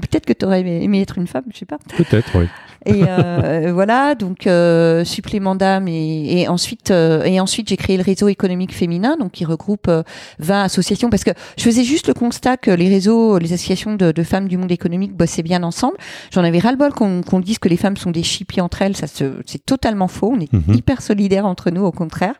[0.00, 1.78] peut-être que tu aurais aimé, aimé être une femme, je sais pas.
[1.96, 2.46] Peut-être, oui.
[2.86, 7.96] Et euh, voilà, donc euh, supplément d'âme et, et ensuite euh, et ensuite j'ai créé
[7.96, 10.02] le réseau économique féminin, donc qui regroupe euh,
[10.38, 14.12] 20 associations parce que je faisais juste le constat que les réseaux, les associations de,
[14.12, 15.96] de femmes du monde économique bossaient bien ensemble.
[16.32, 18.82] J'en avais ras le bol qu'on qu'on dise que les femmes sont des chippies entre
[18.82, 20.32] elles, ça c'est totalement faux.
[20.34, 20.74] On est Mhm.
[20.74, 22.34] hyper solidaires entre nous, au contraire.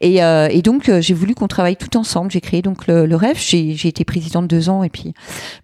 [0.00, 2.30] Et, euh, et donc euh, j'ai voulu qu'on travaille tout ensemble.
[2.30, 3.38] J'ai créé donc le, le REF.
[3.44, 5.12] J'ai j'ai été présidente deux ans et puis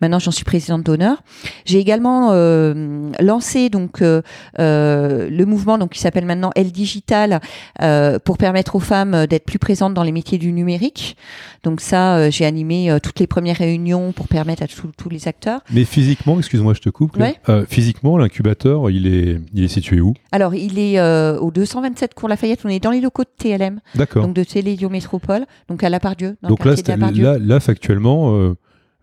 [0.02, 1.22] maintenant j'en suis présidente d'honneur.
[1.64, 7.40] J'ai également euh, lancé donc euh, le mouvement donc qui s'appelle maintenant Elle Digital
[7.82, 11.16] euh, pour permettre aux femmes euh, d'être plus présentes dans les métiers du numérique.
[11.62, 15.60] Donc ça, j'ai animé toutes les premières réunions pour permettre à tous- les acteurs.
[15.72, 17.16] Mais physiquement, excuse-moi, je te coupe.
[17.18, 17.34] Ouais.
[17.68, 20.14] Physiquement, l'incubateur, il est, il est situé où?
[20.32, 21.00] Alors il est
[21.38, 22.60] au 227 cours Lafayette.
[22.64, 24.24] On est dans les locaux de TLM, D'accord.
[24.26, 26.36] donc de Télédio Métropole, donc à La Pardieu.
[26.42, 27.24] Dans Donc le là, de La Pardieu.
[27.24, 28.54] là, là, factuellement, euh,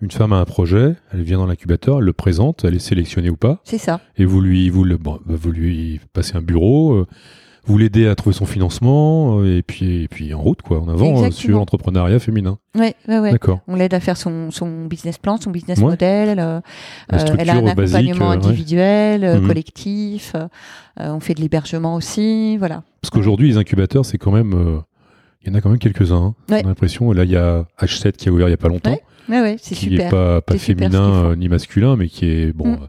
[0.02, 3.30] une femme a un projet, elle vient dans l'incubateur, elle le présente, elle est sélectionnée
[3.30, 4.00] ou pas, C'est ça.
[4.18, 7.08] et vous lui, vous, le, bon, bah, vous lui passez un bureau, euh,
[7.66, 10.88] vous l'aidez à trouver son financement, euh, et puis, et puis en route, quoi, en
[10.88, 11.32] avant, Exactement.
[11.32, 12.60] sur l'entrepreneuriat féminin.
[12.76, 13.32] Ouais, ouais, ouais.
[13.32, 13.60] D'accord.
[13.68, 15.86] On l'aide à faire son, son business plan, son business Ouais.
[15.86, 16.40] model.
[16.40, 16.62] euh,
[17.12, 18.36] euh, elle a un basique, accompagnement ouais.
[18.36, 19.48] individuel, euh, Mhm.
[19.48, 20.34] collectif.
[20.36, 20.48] euh,
[21.00, 22.84] on fait de l'hébergement aussi, voilà.
[23.02, 24.82] Parce qu'aujourd'hui, les incubateurs, c'est quand même.
[25.44, 26.16] il y en a quand même quelques-uns.
[26.18, 26.36] hein.
[26.50, 27.12] On a l'impression.
[27.14, 28.98] Là, il y a H7 qui a ouvert il n'y a pas longtemps.
[29.30, 32.54] Ouais, c'est qui n'est pas, pas féminin euh, ni masculin, mais qui est.
[32.54, 32.68] Bon.
[32.68, 32.80] Mm.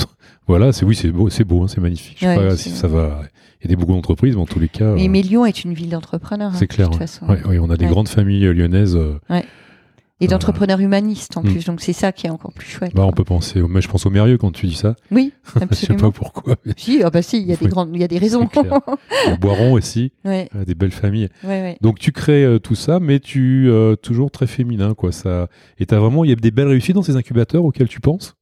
[0.00, 0.04] euh,
[0.46, 2.16] voilà, c'est oui, c'est beau, c'est beau, hein, c'est magnifique.
[2.20, 3.22] Je sais Ouais, pas si ça va.
[3.60, 4.94] Il y a des beaucoup d'entreprises, mais en tous les cas.
[4.94, 6.50] Mais, euh, mais Lyon est une ville d'entrepreneurs.
[6.52, 6.88] hein, c'est clair.
[6.88, 7.26] De toute façon.
[7.26, 8.98] Ouais, ouais, on a des grandes familles euh, lyonnaises.
[10.20, 11.46] Euh, Et d'entrepreneurs humanistes en Mm.
[11.50, 11.64] plus.
[11.66, 12.94] Donc c'est ça qui est encore plus chouette.
[12.94, 13.60] bah, on peut penser.
[13.68, 14.94] Mais je pense au Mérieux quand tu dis ça.
[15.10, 16.10] Oui, je sais pas absolument.
[16.12, 16.56] pourquoi.
[16.64, 17.70] mais Si, ah bah si, il y a des Oui.
[17.70, 18.48] grandes, il y a des raisons.
[19.32, 21.28] Au Boiron aussi, ouais, euh, des belles familles.
[21.44, 21.78] ouais, ouais.
[21.80, 25.12] Donc tu crées euh, tout ça, mais tu euh, toujours très féminin, quoi.
[25.12, 25.48] Ça.
[25.78, 28.34] Et t'as vraiment, il y a des belles réussites dans ces incubateurs auxquels tu penses?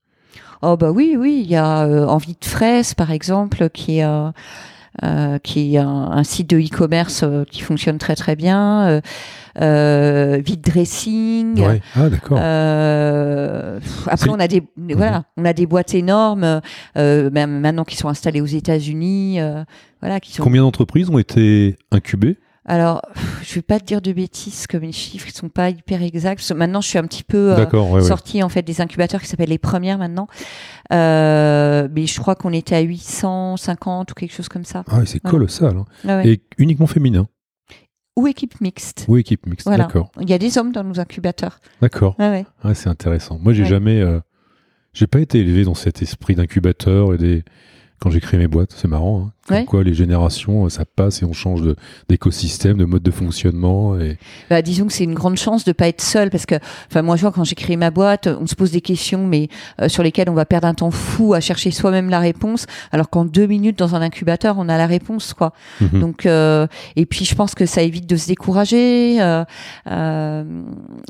[0.63, 4.05] Oh bah oui, oui, il y a euh, Envie de fraise par exemple qui est
[4.05, 4.31] euh, euh,
[5.43, 8.89] qui est un, un site de e-commerce euh, qui fonctionne très très bien.
[8.89, 9.01] Euh,
[9.61, 11.61] euh, Vide dressing.
[11.61, 11.81] Ouais.
[11.95, 12.09] Ah.
[12.33, 16.61] Euh, après, on a des voilà, on a des boîtes énormes,
[16.97, 19.65] euh, même maintenant qui sont installées aux États-Unis, euh,
[20.01, 20.43] voilà, qui sont.
[20.43, 22.39] Combien d'entreprises ont été incubées?
[22.67, 23.01] Alors,
[23.43, 26.53] je vais pas te dire de bêtises, que mes chiffres ils sont pas hyper exacts.
[26.53, 28.03] maintenant, je suis un petit peu euh, ouais.
[28.03, 30.29] sortie en fait des incubateurs qui s'appellent les premières maintenant,
[30.93, 34.85] euh, mais je crois qu'on était à 850 ou quelque chose comme ça.
[34.89, 35.77] Ah, c'est colossal.
[35.79, 35.85] hein.
[36.07, 36.25] Ah.
[36.27, 37.27] Et uniquement féminin.
[38.17, 39.07] Ou équipe mixte.
[39.09, 39.67] Ou équipe mixte.
[39.67, 39.85] Voilà.
[39.85, 40.11] D'accord.
[40.21, 41.61] Il y a des hommes dans nos incubateurs.
[41.81, 42.17] D'accord.
[42.19, 42.45] Ouais.
[42.63, 43.39] Ah, c'est intéressant.
[43.41, 44.21] Moi, j'ai jamais, euh,
[44.93, 47.45] j'ai pas été élevé dans cet esprit d'incubateur et des.
[48.01, 49.27] Quand j'ai créé mes boîtes, c'est marrant.
[49.27, 49.33] hein.
[49.51, 49.65] Comme Ouais.
[49.65, 51.63] quoi les générations, euh, ça passe et on change
[52.09, 53.99] d'écosystème, de, mode de fonctionnement.
[53.99, 54.17] Et...
[54.49, 56.55] Bah, disons que c'est une grande chance de pas être seul parce que,
[56.89, 59.49] enfin, moi, je vois quand j'ai créé ma boîte, on se pose des questions, mais
[59.81, 63.11] euh, sur lesquelles on va perdre un temps fou à chercher soi-même la réponse, alors
[63.11, 65.53] qu'en deux minutes dans un incubateur, on a la réponse, quoi.
[65.81, 66.01] Mhm.
[66.01, 69.21] Donc, euh, et puis, je pense que ça évite de se décourager.
[69.21, 69.45] euh,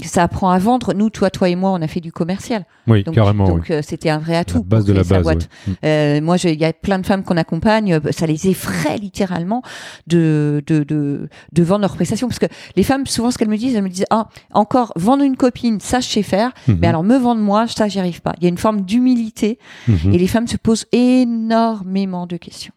[0.03, 0.95] ça apprend à vendre.
[0.95, 2.65] Nous, toi, toi et moi, on a fait du commercial.
[2.87, 3.47] oui, Donc, carrément.
[3.49, 4.59] donc c'était un vrai atout.
[4.71, 5.23] La base de la base.
[5.23, 5.49] boîte.
[5.67, 6.21] Mm.
[6.25, 9.63] Moi, il y a plein de femmes qu'on accompagne, ça les effraie littéralement
[10.07, 12.29] de, de, de, de vendre leurs prestations.
[12.29, 15.23] Parce que les femmes, souvent, ce qu'elles me disent, elles me disent, ah, encore, vendre
[15.25, 16.79] une copine, ça, je sais faire, Mhm.
[16.81, 18.35] mais alors me vendre moi, ça, j'y arrive pas.
[18.39, 20.13] Il y a une forme d'humilité Mhm.
[20.15, 22.73] et les femmes se posent énormément de questions.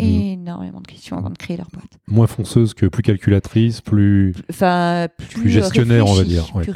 [0.00, 0.06] Mhm.
[0.06, 1.98] Énormément de questions avant de créer leur boîte.
[2.08, 4.34] Moins fonceuse que plus calculatrice, plus.
[4.50, 6.44] Enfin, plus, Plus gestionnaire, on va dire.
[6.54, 6.72] Ouais, plus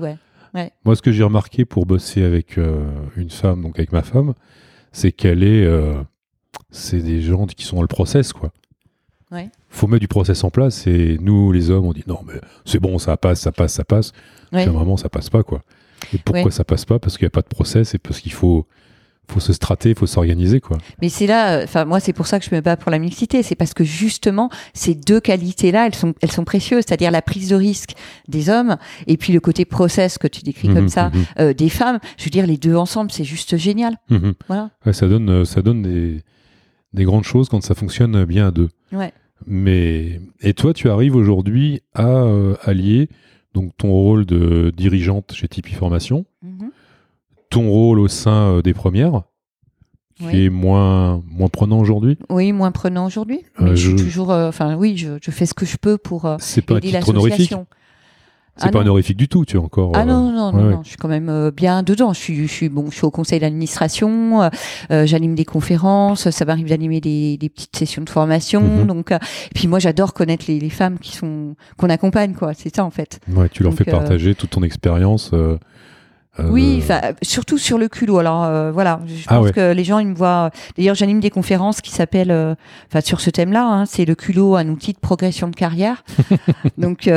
[0.00, 0.16] ouais.
[0.84, 2.84] Moi, ce que j'ai remarqué pour bosser avec euh,
[3.16, 4.34] une femme, donc avec ma femme,
[4.90, 5.64] c'est qu'elle est.
[5.64, 6.02] euh,
[6.70, 8.52] c'est des gens qui sont dans le process, quoi.
[9.32, 9.48] Ouais.
[9.70, 12.78] Faut mettre du process en place et nous, les hommes, on dit non, mais c'est
[12.78, 14.12] bon, ça passe, ça passe, ça passe.
[14.52, 14.66] Ouais.
[14.66, 15.62] Vraiment, ça passe pas, quoi.
[16.14, 16.50] Et pourquoi Ouais.
[16.50, 16.98] ça passe pas?
[17.00, 18.66] Parce qu'il n'y a pas de process et parce qu'il faut,
[19.28, 20.78] faut se strater, il faut s'organiser, quoi.
[21.02, 23.00] Mais c'est là, euh, enfin moi c'est pour ça que je me bats pour la
[23.00, 27.22] mixité, c'est parce que justement ces deux qualités-là, elles sont, elles sont précieuses, c'est-à-dire la
[27.22, 27.94] prise de risque
[28.28, 28.76] des hommes
[29.08, 31.98] et puis le côté process que tu décris comme Mhm, ça mhm, euh, des femmes.
[32.18, 33.96] Je veux dire les deux ensemble, c'est juste génial.
[34.10, 34.34] mhm.
[34.46, 34.70] Voilà.
[34.86, 36.22] Ouais, ça donne, euh, ça donne des,
[36.92, 38.68] des grandes choses quand ça fonctionne bien à deux.
[38.92, 39.12] Ouais.
[39.46, 43.08] Mais et toi, tu arrives aujourd'hui à euh, allier
[43.54, 46.70] donc ton rôle de dirigeante chez Tipeee Formation, Mhm.
[47.50, 49.22] ton rôle au sein euh, des premières,
[50.16, 50.44] qui Oui.
[50.44, 52.18] est moins moins prenant aujourd'hui?
[52.30, 55.76] Oui, moins prenant aujourd'hui, Euh, je toujours, enfin oui, je, je fais ce que je
[55.76, 57.52] peux pour C'est pas un aider titre honorifique?
[58.58, 58.84] C'est Ah pas non.
[58.86, 59.44] honorifique du tout.
[59.44, 59.92] Tu es encore.
[59.94, 62.14] Ah euh, non, non, non, ouais, non, je suis quand même euh, bien dedans.
[62.14, 64.48] Je suis, je suis, bon, je suis au conseil d'administration,
[64.90, 68.62] euh, j'anime des conférences, ça m'arrive d'animer des, des petites sessions de formation.
[68.62, 68.86] Mhm.
[68.86, 69.18] Donc, et
[69.54, 72.54] puis moi, j'adore connaître les, les femmes qui sont qu'on accompagne, quoi.
[72.54, 73.20] C'est ça en fait.
[73.28, 75.32] Ouais, tu leur Donc, fais partager toute ton expérience.
[76.38, 76.82] Oui,
[77.22, 78.18] surtout sur le culot.
[78.18, 79.52] Alors voilà, je Ah pense ouais.
[79.52, 80.50] que les gens ils me voient.
[80.76, 82.56] D'ailleurs, j'anime des conférences qui s'appellent,
[82.90, 86.04] enfin sur ce thème-là, hein, c'est le culot, un outil de progression de carrière.
[86.78, 87.08] Donc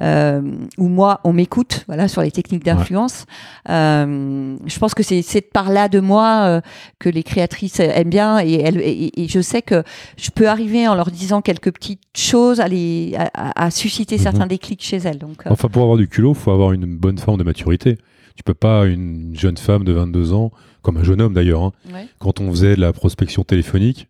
[0.00, 3.26] où moi, on m'écoute, voilà, sur les techniques d'influence.
[3.68, 6.60] Euh, je pense que c'est par là de moi euh,
[6.98, 9.82] que les créatrices aiment bien et, elles, et, et je sais que
[10.16, 14.16] je peux arriver en leur disant quelques petites choses à les à, à- à susciter
[14.16, 14.22] Mhm.
[14.22, 15.18] certains déclics chez elles.
[15.18, 17.96] Donc euh, Enfin, pour avoir du culot, faut avoir une bonne forme de maturité.
[18.36, 20.50] Tu peux pas une jeune femme de 22 ans,
[20.82, 21.62] comme un jeune homme d'ailleurs.
[21.62, 22.06] hein, ouais.
[22.18, 24.08] quand on faisait de la prospection téléphonique,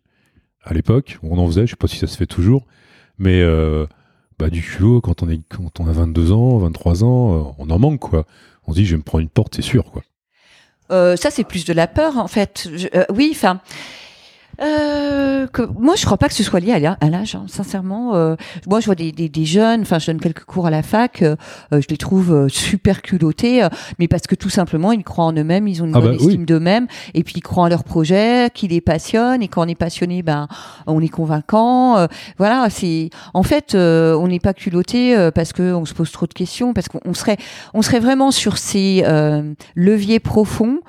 [0.63, 2.65] à l'époque, on en faisait, je sais pas si ça se fait toujours,
[3.17, 3.85] mais euh,
[4.49, 7.79] du culot, quand on, est, quand on a 22 ans, 23 ans, euh, on en
[7.79, 8.25] manque, quoi.
[8.67, 10.01] On se dit, je vais me prendre une porte, c'est sûr, quoi.
[10.91, 12.67] Euh, ça, c'est plus de la peur, en fait.
[12.95, 13.61] Euh, oui, enfin.
[14.61, 17.45] Euh, que, moi, je crois pas que ce soit lié à l'â- à l'âge, hein,
[17.47, 18.15] sincèrement.
[18.15, 18.35] Euh,
[18.67, 21.21] moi, je vois des, des, des jeunes, enfin, je donne quelques cours à la fac,
[21.21, 21.35] euh,
[21.73, 25.25] euh, je les trouve euh, super culottés, euh, mais parce que tout simplement, ils croient
[25.25, 26.27] en eux-mêmes, ils ont une Ah bonne bah, oui.
[26.27, 29.67] estime d'eux-mêmes, et puis ils croient en leur projet, qui les passionne, et quand on
[29.67, 30.47] est passionné, ben,
[30.85, 31.97] on est convaincant.
[31.97, 35.93] euh, voilà, c'est, en fait, euh, on n'est pas culotté euh, parce que on se
[35.93, 37.37] pose trop de questions, parce qu'on on serait,
[37.73, 40.79] on serait vraiment sur ces euh, leviers profonds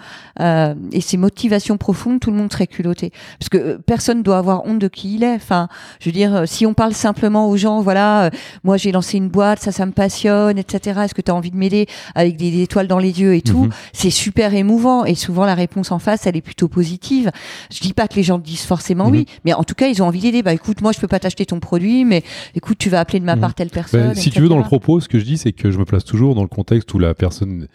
[0.41, 3.13] euh, et ces motivations profondes, tout le monde serait culotté.
[3.39, 5.35] Parce que euh, personne doit avoir honte de qui il est.
[5.35, 5.69] Enfin,
[6.01, 8.31] je veux dire, euh, si on parle simplement aux gens, voilà, euh,
[8.65, 11.01] moi j'ai lancé une boîte, ça, ça me passionne, etc.
[11.05, 13.43] Est-ce que tu as envie de m'aider avec des, des étoiles dans les yeux et
[13.43, 13.71] tout Mhm.
[13.93, 15.05] C'est super émouvant.
[15.05, 17.31] Et souvent la réponse en face, elle est plutôt positive.
[17.71, 20.07] Je dis pas que les gens disent forcément oui, mais en tout cas, ils ont
[20.07, 20.43] envie d'aider.
[20.43, 22.23] Bah écoute, moi je peux pas t'acheter ton produit, mais
[22.55, 23.41] écoute, tu vas appeler de ma Mhm.
[23.41, 24.15] part telle personne.
[24.15, 26.05] si tu veux, dans le propos, ce que je dis, c'est que je me place
[26.05, 27.69] toujours dans le contexte où la personne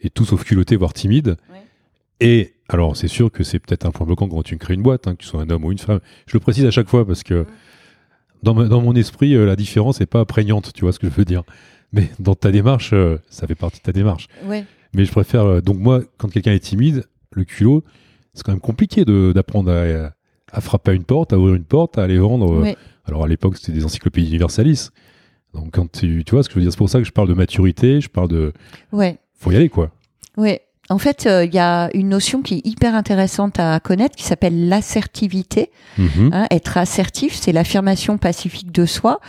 [0.00, 1.36] est tout sauf culottée, voire timide.
[1.50, 1.62] Ouais.
[2.20, 5.06] Et alors, c'est sûr que c'est peut-être un point bloquant quand tu crées une boîte,
[5.06, 6.00] hein, que tu sois un homme ou une femme.
[6.26, 7.44] Je le précise à chaque fois parce que
[8.42, 11.08] dans, ma- dans mon esprit, euh, la différence n'est pas prégnante, tu vois ce que
[11.08, 11.42] je veux dire.
[11.92, 14.28] Mais dans ta démarche, euh, ça fait partie de ta démarche.
[14.46, 14.64] Ouais.
[14.94, 15.44] Mais je préfère.
[15.44, 17.84] euh, donc, moi, quand quelqu'un est timide, le culot,
[18.32, 20.12] c'est quand même compliqué d'apprendre à,
[20.56, 22.60] à frapper à une porte, à ouvrir une porte, à aller vendre.
[22.60, 22.76] Ouais.
[23.06, 24.88] alors à l'époque, c'était des encyclopédies universalis.
[25.52, 27.12] Donc quand tu, tu vois ce que je veux dire, c'est pour ça que je
[27.12, 28.52] parle de maturité, je parle de,
[28.90, 29.18] Ouais.
[29.38, 29.90] faut y aller quoi.
[30.36, 30.62] Ouais.
[30.90, 34.24] En fait, euh, il y a une notion qui est hyper intéressante à connaître qui
[34.24, 35.70] s'appelle l'assertivité.
[35.98, 36.30] Mhm.
[36.32, 39.20] Hein, être assertif, c'est l'affirmation pacifique de soi,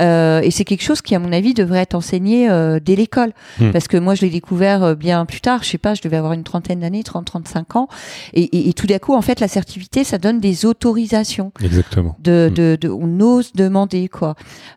[0.00, 3.32] euh, et c'est quelque chose qui, à mon avis, devrait être enseigné euh, dès l'école.
[3.58, 3.70] Hmm.
[3.70, 5.62] Parce que moi, je l'ai découvert euh, bien plus tard.
[5.62, 7.88] Je sais pas, je devais avoir une trentaine d'années, 30-35 ans,
[8.34, 11.52] et, et, et tout d'un coup, en fait, l'assertivité, ça donne des autorisations.
[11.62, 12.16] Exactement.
[12.18, 12.54] De, Hmm.
[12.54, 14.34] de, de, on ose demander quoi,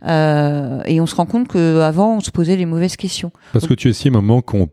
[0.08, 3.32] euh, et on se rend compte que avant, on se posait les mauvaises questions.
[3.54, 4.69] Parce que tu estimes un moment qu'on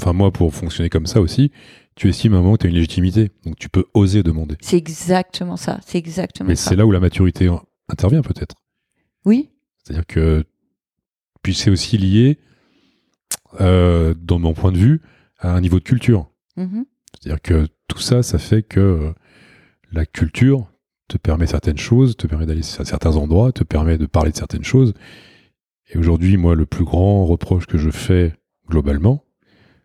[0.00, 1.50] enfin moi pour fonctionner comme ça aussi,
[1.94, 4.56] tu estimes à un moment que tu as une légitimité, donc tu peux oser demander.
[4.60, 6.70] C'est exactement ça, c'est exactement Mais ça.
[6.70, 7.50] c'est là où la maturité
[7.88, 8.56] intervient peut-être.
[9.24, 9.50] Oui,
[9.82, 10.44] C'est-à-dire que
[11.42, 12.38] puis c'est aussi lié,
[13.60, 15.00] euh, dans mon point de vue,
[15.38, 16.30] à un niveau de culture.
[16.56, 16.84] mhm,
[17.20, 19.12] C'est-à-dire que tout ça, ça fait que euh,
[19.92, 20.70] la culture
[21.08, 24.36] te permet certaines choses, te permet d'aller à certains endroits, te permet de parler de
[24.36, 24.92] certaines choses.
[25.90, 28.34] Et aujourd'hui, moi, le plus grand reproche que je fais
[28.68, 29.24] globalement,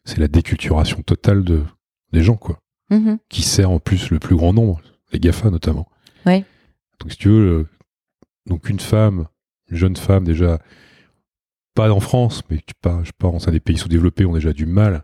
[0.05, 1.63] c'est la déculturation totale de,
[2.11, 2.59] des gens, quoi.
[2.89, 3.17] mhm.
[3.29, 4.81] Qui sert en plus le plus grand nombre,
[5.11, 5.87] les GAFA notamment.
[6.25, 6.43] Ouais.
[6.99, 7.67] Donc, si tu veux, euh,
[8.45, 9.27] donc une femme,
[9.69, 10.59] une jeune femme déjà,
[11.75, 15.03] pas en France, mais pas, je pense à des pays sous-développés ont déjà du mal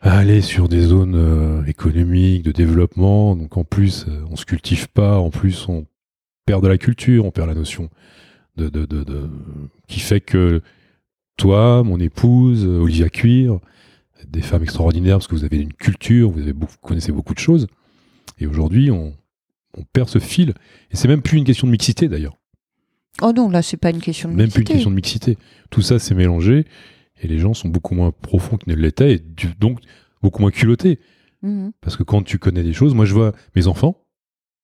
[0.00, 3.36] à aller sur des zones euh, économiques, de développement.
[3.36, 5.86] Donc en plus, euh, on se cultive pas, en plus on
[6.46, 7.88] perd de la culture, on perd la notion
[8.56, 9.30] de, de, de, de-
[9.88, 10.60] qui fait que
[11.36, 13.58] toi, mon épouse, Olivia Cuir,
[14.28, 17.34] des femmes extraordinaires parce que vous avez une culture, vous, avez beaucoup, vous connaissez beaucoup
[17.34, 17.66] de choses.
[18.38, 19.14] Et aujourd'hui, on,
[19.76, 20.54] on perd ce fil.
[20.90, 22.36] Et c'est même plus une question de mixité d'ailleurs.
[23.22, 24.72] Oh non, là, c'est pas une question de Même plus une mixité.
[24.74, 25.38] question de mixité.
[25.70, 26.64] Tout ça s'est mélangé
[27.22, 29.78] et les gens sont beaucoup moins profonds qu'ils ne l'étaient et du- donc
[30.22, 30.98] beaucoup moins culottés.
[31.42, 31.72] Mhm.
[31.80, 34.00] Parce que quand tu connais des choses, moi je vois mes enfants,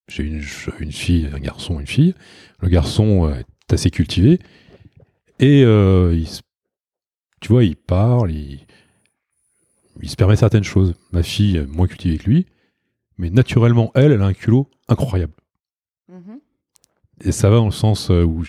[0.09, 0.43] j'ai une,
[0.81, 2.15] une fille, un garçon, une fille.
[2.61, 4.41] Le garçon euh, est assez cultivé
[5.39, 6.41] et euh, il, se-
[7.41, 8.61] tu vois, il parle, il,
[10.03, 10.95] il se permet certaines choses.
[11.13, 12.47] Ma fille est moins cultivée que lui,
[13.19, 15.33] mais naturellement, elle, elle a un culot incroyable.
[16.09, 16.41] Mhm.
[17.23, 18.45] Et ça va dans le sens euh, où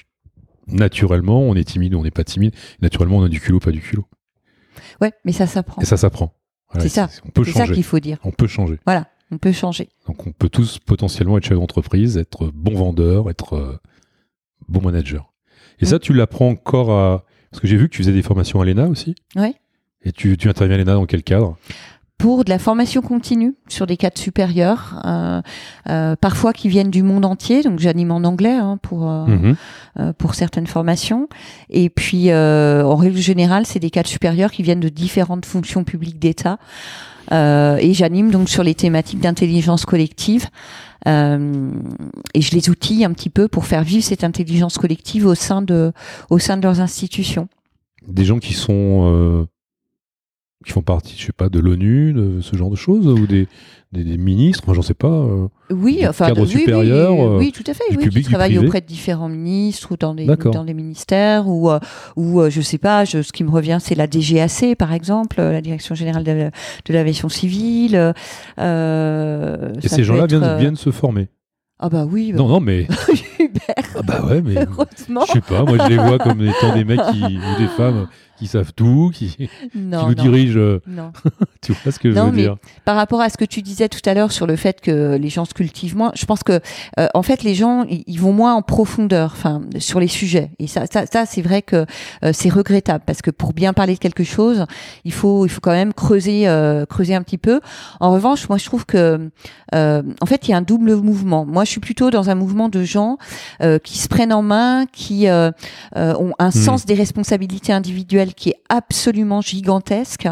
[0.67, 2.55] naturellement on est timide ou on n'est pas timide.
[2.81, 4.05] Naturellement on a du culot, pas du culot.
[5.01, 5.81] Ouais, mais ça s'apprend.
[5.81, 6.33] Et ça s'apprend.
[6.69, 7.09] Voilà, C'est ça.
[7.25, 7.73] On peut C'est ça changer.
[7.73, 8.17] qu'il faut dire.
[8.23, 8.79] On peut changer.
[8.85, 9.89] Voilà, on peut changer.
[10.07, 13.77] Donc on peut tous potentiellement être chef d'entreprise, être bon vendeur, être euh,
[14.69, 15.33] bon manager.
[15.79, 15.87] Et Mm.
[15.89, 17.25] ça, tu l'apprends encore à...
[17.51, 19.15] Parce que j'ai vu que tu faisais des formations à l'ENA aussi.
[19.35, 19.53] Ouais.
[20.03, 21.57] Et tu, tu interviens à l'ENA dans quel cadre?
[22.17, 25.41] Pour de la formation continue sur des cadres supérieurs, euh,
[25.89, 30.13] euh, parfois qui viennent du monde entier, donc j'anime en anglais hein, pour euh, Mhm.
[30.19, 31.27] pour certaines formations.
[31.71, 36.19] Et puis, en règle générale, c'est des cadres supérieurs qui viennent de différentes fonctions publiques
[36.19, 36.59] d'État.
[37.32, 40.47] Euh, et j'anime donc sur les thématiques d'intelligence collective.
[41.07, 41.71] Euh,
[42.34, 45.61] et je les outille un petit peu pour faire vivre cette intelligence collective au sein
[45.61, 45.93] de,
[46.29, 47.47] au sein de leurs institutions.
[48.07, 49.47] Des gens qui sont...
[50.66, 53.47] qui font partie, je sais pas, de l'ONU, de ce genre de choses, ou des,
[53.91, 55.07] des, des ministres, enfin j'en sais pas.
[55.07, 55.47] euh.
[55.72, 57.84] Oui, Des enfin, cadres oui, oui, supérieurs, euh, oui, tout à fait.
[57.91, 61.70] Oui, public, qui travaillent auprès de différents ministres ou dans des, dans des ministères ou,
[61.72, 61.80] euh,
[62.16, 65.62] ou je sais pas, je, ce qui me revient, c'est la DGAC, par exemple, la
[65.62, 66.51] Direction Générale de,
[66.86, 68.14] de l'Aviation Civile.
[68.59, 71.28] euh, Et ces gens-là viennent, viennent se former.
[71.84, 72.88] Ah bah oui, Non, non, mais...
[73.39, 74.53] Hubert, Ah bah ouais, mais...
[74.55, 75.26] heureusement.
[75.28, 78.07] Je sais pas, moi je les vois comme étant des mecs qui, ou des femmes
[78.41, 80.57] qui savent tout, qui, qui Non, nous non, dirigent.
[80.57, 81.11] euh, non.
[81.61, 83.87] Tu vois ce que je veux mais dire par rapport à ce que tu disais
[83.87, 86.59] tout à l'heure sur le fait que les gens se cultivent moins, je pense que
[86.99, 90.49] euh, en fait les gens ils vont moins en profondeur, enfin sur les sujets.
[90.57, 91.85] Et ça, ça, ça c'est vrai que
[92.23, 94.65] euh, c'est regrettable parce que pour bien parler de quelque chose,
[95.05, 97.61] il faut, il faut quand même creuser, euh, creuser un petit peu.
[97.99, 99.29] En revanche, moi je trouve que
[99.73, 101.45] en fait il y a un double mouvement.
[101.45, 103.17] Moi je suis plutôt dans un mouvement de gens
[103.83, 109.41] qui se prennent en main, qui ont un sens des responsabilités individuelles qui est absolument
[109.41, 110.27] gigantesque.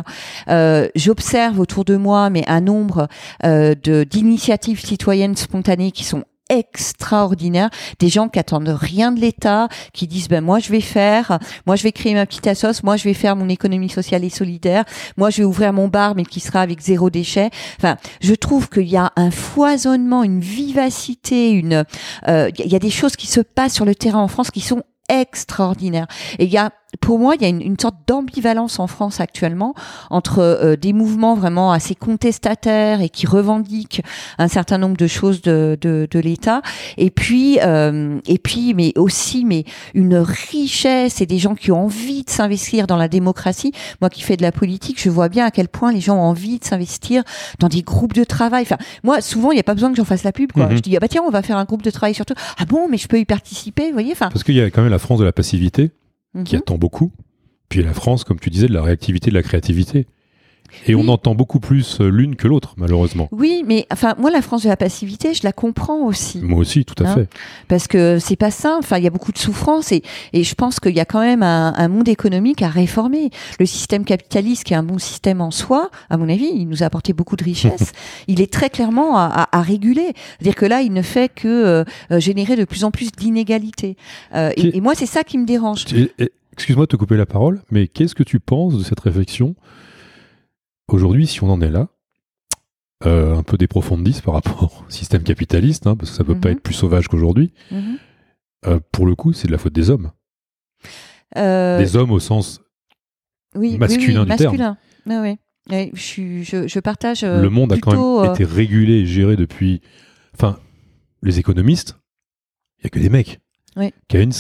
[0.50, 3.08] Euh, J'observe autour de moi, mais un nombre
[3.46, 7.70] euh, d'initiatives citoyennes spontanées qui sont extraordinaires,
[8.00, 11.76] des gens qui attendent rien de l'État, qui disent ben moi je vais faire, moi
[11.76, 14.84] je vais créer ma petite assoce, moi je vais faire mon économie sociale et solidaire,
[15.16, 17.52] moi je vais ouvrir mon bar mais qui sera avec zéro déchet.
[17.78, 21.86] Enfin, je trouve qu'il y a un foisonnement, une vivacité, une
[22.28, 24.62] euh, il y a des choses qui se passent sur le terrain en France qui
[24.62, 26.08] sont extraordinaires.
[26.38, 26.72] Et il y a
[27.02, 29.76] pour moi, il y a une, une sorte d'ambivalence en France actuellement
[30.10, 34.02] entre euh, des mouvements vraiment assez contestataires et qui revendiquent
[34.38, 36.62] un certain nombre de choses de, de, de l'État,
[36.98, 41.86] et puis euh, et puis mais aussi mais une richesse et des gens qui ont
[41.86, 43.72] envie de s'investir dans la démocratie.
[44.02, 46.22] Moi qui fais de la politique, je vois bien à quel point les gens ont
[46.22, 47.24] envie de s'investir
[47.60, 48.64] dans des groupes de travail.
[48.64, 50.52] Enfin, moi souvent il n'y a pas besoin que j'en fasse la pub.
[50.52, 50.68] Quoi.
[50.68, 50.78] Mhm.
[50.78, 52.36] Je dis ah bah tiens on va faire un groupe de travail sur tout.
[52.58, 54.12] Ah bon mais je peux y participer, vous voyez.
[54.12, 55.92] Enfin, Parce qu'il y a quand même la France de la passivité
[56.46, 56.62] qui mhm.
[56.62, 57.12] attend beaucoup.
[57.70, 60.08] Puis la France, comme tu disais, de la réactivité, de la créativité.
[60.88, 61.02] Et Oui.
[61.06, 63.28] on entend beaucoup plus euh, l'une que l'autre, malheureusement.
[63.32, 66.86] Oui, mais enfin moi la France de la passivité, je la comprends aussi Moi aussi,
[66.86, 67.30] tout à Hein fait.
[67.68, 68.80] parce que c'est pas simple.
[68.80, 70.04] Enfin, il y a beaucoup de souffrance et,
[70.34, 73.30] et je pense qu'il y a quand même un, un monde économique à réformer.
[73.60, 76.84] Le système capitaliste, qui est un bon système en soi, à mon avis, il nous
[76.84, 77.92] a apporté beaucoup de richesses.
[78.28, 80.14] il est très clairement à, à- à réguler.
[80.40, 83.98] C'est-à-dire que là, il ne fait que euh, euh, générer de plus en plus d'inégalités.
[84.36, 85.86] Euh, et, et moi, c'est ça qui me dérange.
[86.54, 89.56] Excuse-moi de te couper la parole, mais qu'est-ce que tu penses de cette réflexion
[90.94, 91.88] aujourd'hui, si on en est là,
[93.06, 96.38] euh, un peu des profondis par rapport au système capitaliste, hein, parce que ça peut
[96.40, 96.56] pas Mhm.
[96.58, 97.98] être plus sauvage qu'aujourd'hui, Mhm.
[98.68, 100.12] euh, pour le coup, c'est de la faute des hommes.
[101.38, 102.62] Euh, Des hommes au sens
[103.56, 104.58] oui, oui, masculin oui, du terme.
[104.58, 104.78] masculin.
[105.06, 105.38] Ouais, ouais.
[105.70, 107.24] Ouais, je, suis- je, je partage.
[107.24, 107.92] le monde a quand
[108.24, 109.82] même été régulé et géré depuis.
[110.34, 110.58] Enfin,
[111.22, 111.96] les économistes,
[112.80, 113.40] il y a que des mecs.
[113.76, 113.94] Oui.
[114.08, 114.34] Keynes,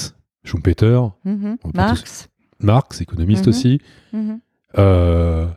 [0.43, 1.57] Schumpeter, mhm.
[1.75, 2.29] Marx.
[2.59, 3.79] Marx, économiste aussi,
[4.77, 5.47] euh,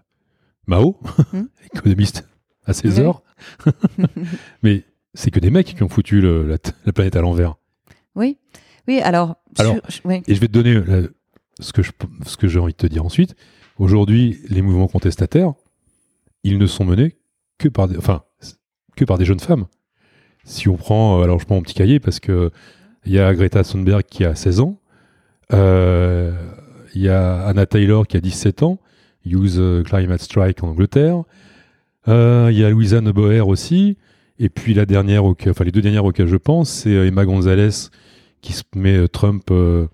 [0.67, 0.99] Mao,
[1.33, 1.49] Mhm.
[1.75, 2.29] économiste
[2.65, 3.01] à ses Oui.
[3.01, 3.23] heures.
[4.63, 4.85] Mais
[5.15, 6.57] c'est que des mecs qui ont foutu le- la,
[6.87, 7.57] la planète à l'envers.
[8.15, 8.39] Oui,
[8.89, 9.01] oui.
[9.01, 10.23] Alors, Alors, sur- oui.
[10.27, 11.09] Et je vais te donner la-
[11.61, 11.93] ce que je-
[12.27, 13.35] ce que j'ai envie de te dire ensuite.
[13.79, 15.53] Aujourd'hui, les mouvements contestataires,
[16.45, 17.17] ils ne sont menés
[17.59, 18.23] que par des, enfin,
[18.97, 19.67] que par des jeunes femmes.
[20.45, 22.51] Si on prend, euh, alors je prends mon petit cahier parce que
[23.05, 24.81] il y a Greta Thunberg qui a 16 ans,
[25.53, 26.33] euh,
[26.95, 28.79] il y a Anna Taylor qui a 17 ans,
[29.25, 31.23] Use Climate Strike en Angleterre,
[32.09, 33.97] euh, il y a Louisa Neuboer aussi,
[34.39, 37.91] et puis la dernière, enfin les deux dernières auxquelles je pense, c'est euh, Emma Gonzalez
[38.41, 39.87] qui se met euh, Trump euh,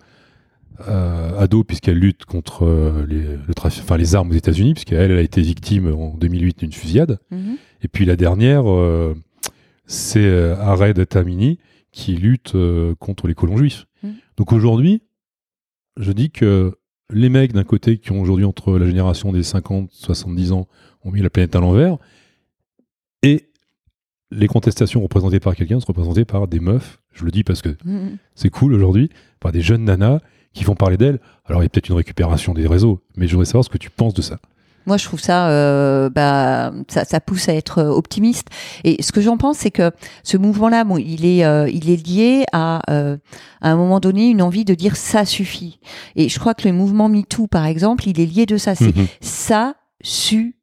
[0.88, 4.72] euh, à dos puisqu'elle lutte contre euh, les, le trafic, enfin, les armes aux États-Unis,
[4.72, 7.18] puisqu'elle elle a été victime en 2008 d'une fusillade.
[7.30, 7.56] Mhm.
[7.82, 8.64] Et puis la dernière,
[9.86, 11.60] c'est Ared Tamini
[11.92, 12.56] qui lutte
[12.98, 13.86] contre les colons juifs.
[14.02, 14.14] Mhm.
[14.36, 15.02] Donc aujourd'hui,
[15.96, 16.76] je dis que
[17.12, 20.68] les mecs d'un côté qui ont aujourd'hui entre la génération des 50, 70 ans
[21.04, 21.96] ont mis la planète à l'envers,
[23.22, 23.48] et
[24.30, 27.70] les contestations représentées par quelqu'un sont représentées par des meufs, je le dis parce que
[27.84, 28.18] Mhm.
[28.34, 30.20] c'est cool aujourd'hui, par des jeunes nanas
[30.52, 31.18] qui font parler d'elles.
[31.44, 33.78] Alors il y a peut-être une récupération des réseaux, mais je voudrais savoir ce que
[33.78, 34.38] tu penses de ça.
[34.86, 38.48] Moi, je trouve ça, euh, bah, ça, ça pousse à être euh, optimiste.
[38.84, 39.90] Et ce que j'en pense, c'est que
[40.22, 43.18] ce mouvement-là, bon, il est, euh, il est lié à, euh,
[43.60, 45.78] à un moment donné, une envie de dire ça suffit.
[46.16, 48.74] Et je crois que le mouvement MeToo, par exemple, il est lié de ça.
[48.74, 49.06] C'est Mhm.
[49.20, 50.54] ça suffit.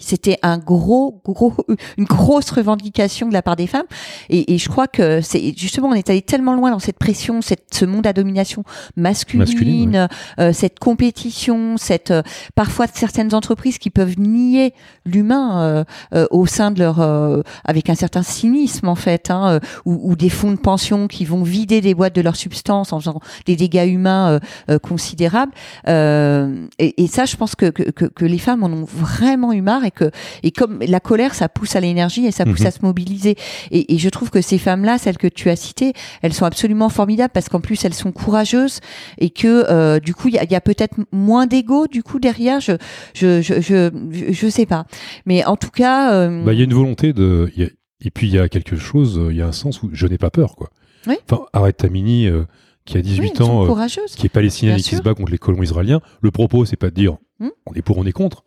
[0.00, 1.54] C'était un gros, gros,
[1.98, 3.86] une grosse revendication de la part des femmes.
[4.30, 7.42] Et, et je crois que c'est justement, on est allé tellement loin dans cette pression,
[7.42, 8.64] cette, ce monde à domination
[8.96, 10.08] masculine, Masculine,
[10.38, 12.22] euh, cette compétition, cette euh,
[12.54, 17.90] parfois certaines entreprises qui peuvent nier l'humain euh, euh, au sein de leur, euh, avec
[17.90, 21.42] un certain cynisme en fait, hein, euh, ou, ou des fonds de pension qui vont
[21.42, 24.40] vider des boîtes de leurs substances en faisant des dégâts humains
[24.82, 25.52] considérables.
[25.88, 29.62] Euh, et, et ça, je pense que, que, que les femmes en ont vraiment eu
[29.62, 30.10] marre et que
[30.42, 32.66] et comme la colère, ça pousse à l'énergie et ça pousse Mhm.
[32.66, 33.36] à se mobiliser.
[33.70, 35.92] Et, et je trouve que ces femmes-là, celles que tu as citées,
[36.22, 38.80] elles sont absolument formidables parce qu'en plus elles sont courageuses
[39.18, 42.02] et que euh, du coup il y a, il y a peut-être moins d'ego du
[42.02, 42.60] coup derrière.
[42.60, 42.72] Je
[43.14, 43.90] je je je
[44.32, 44.86] je, sais pas.
[45.26, 47.50] Mais en tout cas, euh, Bah, il y a une volonté de.
[47.56, 47.70] il y a-
[48.04, 50.06] Et puis il y a quelque chose, euh, il y a un sens où je
[50.06, 50.54] n'ai pas peur.
[50.54, 50.68] quoi.
[51.06, 51.14] Oui.
[51.30, 52.44] Enfin, arrête Tamini, euh,
[52.84, 53.86] qui a oui, 18 elles sont ans, euh,
[54.16, 56.00] qui est palestinienne Bien et qui se bat contre les colons israéliens.
[56.20, 57.48] Le propos, c'est pas de dire Hmm.
[57.66, 58.44] on est pour, on est contre.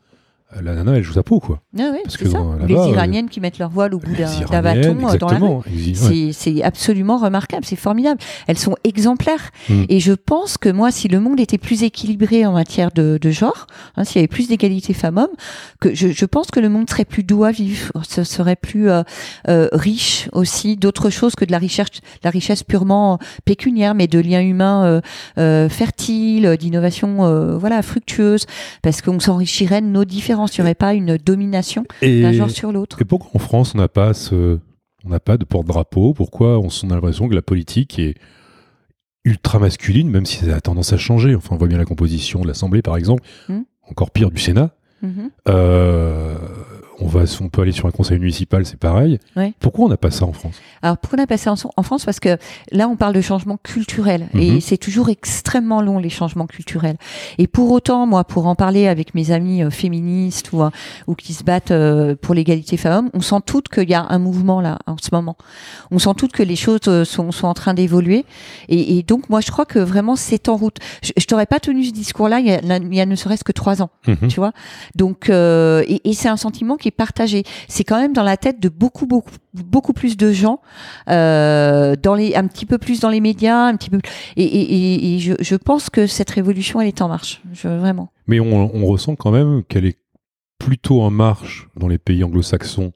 [0.55, 1.61] Euh, La nana, elle joue sa peau, quoi.
[1.77, 2.39] Ah oui, parce que ça.
[2.39, 5.37] dans- les euh, Iraniennes qui mettent leur voile au bout d'un bâton euh, dans la
[5.37, 6.33] rue.
[6.33, 8.19] C'est absolument remarquable, c'est formidable.
[8.47, 9.51] Elles sont exemplaires.
[9.69, 9.83] Mm.
[9.89, 13.29] Et je pense que moi, si le monde était plus équilibré en matière de, de
[13.29, 15.27] genre, hein, s'il y avait plus d'égalité femmes-hommes,
[15.79, 18.89] que je, je pense que le monde serait plus doux à vivre, ce serait plus
[18.89, 19.03] euh,
[19.49, 21.87] euh, riche aussi d'autres choses que de la richesse,
[22.23, 25.01] la richesse purement pécuniaire, mais de liens humains
[25.37, 28.45] euh, fertiles, d'innovations voilà fructueuses,
[28.81, 30.38] parce qu'on s'enrichirait de nos différences.
[30.47, 33.01] Il n'y aurait pas une domination d'un genre sur l'autre.
[33.01, 34.59] et pourquoi en France, on n'a pas ce,
[35.05, 36.13] on n'a pas de porte-drapeau?
[36.13, 38.15] Pourquoi on, on a l'impression que la politique est
[39.25, 41.35] ultra masculine, même si ça a tendance à changer?
[41.35, 43.23] Enfin, on voit bien la composition de l'Assemblée, par exemple.
[43.47, 43.59] Mm.
[43.89, 44.71] Encore pire, du Sénat.
[45.01, 45.31] Mhm.
[45.47, 46.35] Euh,
[47.01, 49.19] on, va, on peut aller sur un conseil municipal, c'est pareil.
[49.35, 49.53] Ouais.
[49.59, 50.55] Pourquoi on n'a pas ça en France?
[50.81, 52.05] Alors pourquoi on a passé en, en France?
[52.05, 52.37] Parce que
[52.71, 54.61] là, on parle de changement culturel et Mhm.
[54.61, 56.97] c'est toujours extrêmement long les changements culturels.
[57.37, 60.69] Et pour autant, moi, pour en parler avec mes amis euh, féministes ou, euh,
[61.07, 64.19] ou qui se battent euh, pour l'égalité femmes-hommes, on sent toutes qu'il y a un
[64.19, 65.35] mouvement là en ce moment.
[65.91, 68.25] On sent toutes que les choses euh, sont, sont en train d'évoluer.
[68.67, 70.77] Et, et donc, moi, je crois que vraiment c'est en route.
[71.03, 73.15] Je, je t'aurais pas tenu ce discours-là il y a, là, il y a ne
[73.15, 74.27] serait-ce que trois ans Mhm.
[74.29, 74.51] tu vois?
[74.95, 77.43] Donc, et, et c'est un sentiment qui est partagé.
[77.67, 80.59] C'est quand même dans la tête de beaucoup, beaucoup, beaucoup plus de gens,
[81.09, 83.99] euh, dans les, un petit peu plus dans les médias, un petit peu.
[84.35, 87.67] Et, et, et, et je, je pense que cette révolution, elle est en marche, je,
[87.67, 88.11] vraiment.
[88.27, 89.97] Mais on, on ressent quand même qu'elle est
[90.57, 92.91] plutôt en marche dans les pays anglo-saxons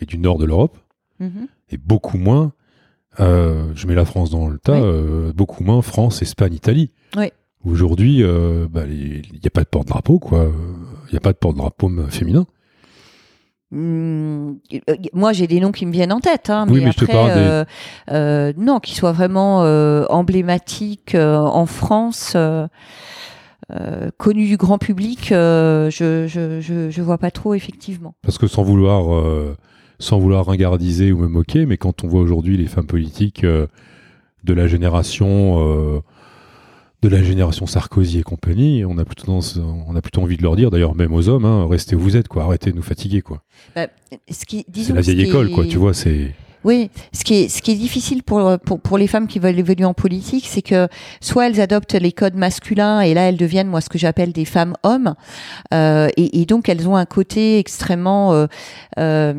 [0.00, 0.78] et du nord de l'Europe,
[1.20, 1.46] Mhm.
[1.70, 2.52] et beaucoup moins,
[3.20, 4.80] euh, je mets la France dans le tas, Oui.
[4.82, 6.90] euh, beaucoup moins France, Espagne, Italie.
[7.16, 7.28] Oui.
[7.64, 10.50] Aujourd'hui, euh, bah, il n'y a pas de porte-drapeau, quoi.
[11.08, 12.46] Il n'y a pas de porte-drapeau euh, féminin.
[13.72, 16.92] Hum, euh, moi, j'ai des noms qui me viennent en tête, hein, Oui, mais, mais
[16.92, 17.64] je te après, parle des- euh,
[18.12, 22.32] euh, non, qui soient vraiment euh, emblématiques euh, en France.
[22.36, 22.68] euh,
[23.72, 28.14] euh, connu du grand public, euh, je, je, je, je vois pas trop effectivement.
[28.22, 29.56] Parce que sans vouloir, euh,
[29.98, 33.66] sans vouloir ringardiser ou me moquer, mais quand on voit aujourd'hui les femmes politiques euh,
[34.44, 36.00] de la génération, euh,
[37.08, 39.40] de la génération Sarkozy et compagnie, on a plutôt,
[39.88, 42.16] on a plutôt envie de leur dire, d'ailleurs même aux hommes, hein, restez où vous
[42.16, 43.42] êtes, quoi, arrêtez de nous fatiguer, quoi.
[43.74, 43.86] Bah,
[44.30, 45.64] ce qui, C'est la vieille école, est- quoi.
[45.66, 46.34] Tu vois, c'est.
[46.66, 49.58] Oui, ce qui est, ce qui est difficile pour, pour, pour les femmes qui veulent
[49.58, 50.88] évoluer en politique, c'est que
[51.20, 54.44] soit elles adoptent les codes masculins et là elles deviennent, moi, ce que j'appelle des
[54.44, 55.14] femmes hommes,
[55.72, 58.46] euh, et, et donc elles ont un côté extrêmement euh,
[58.98, 59.32] euh,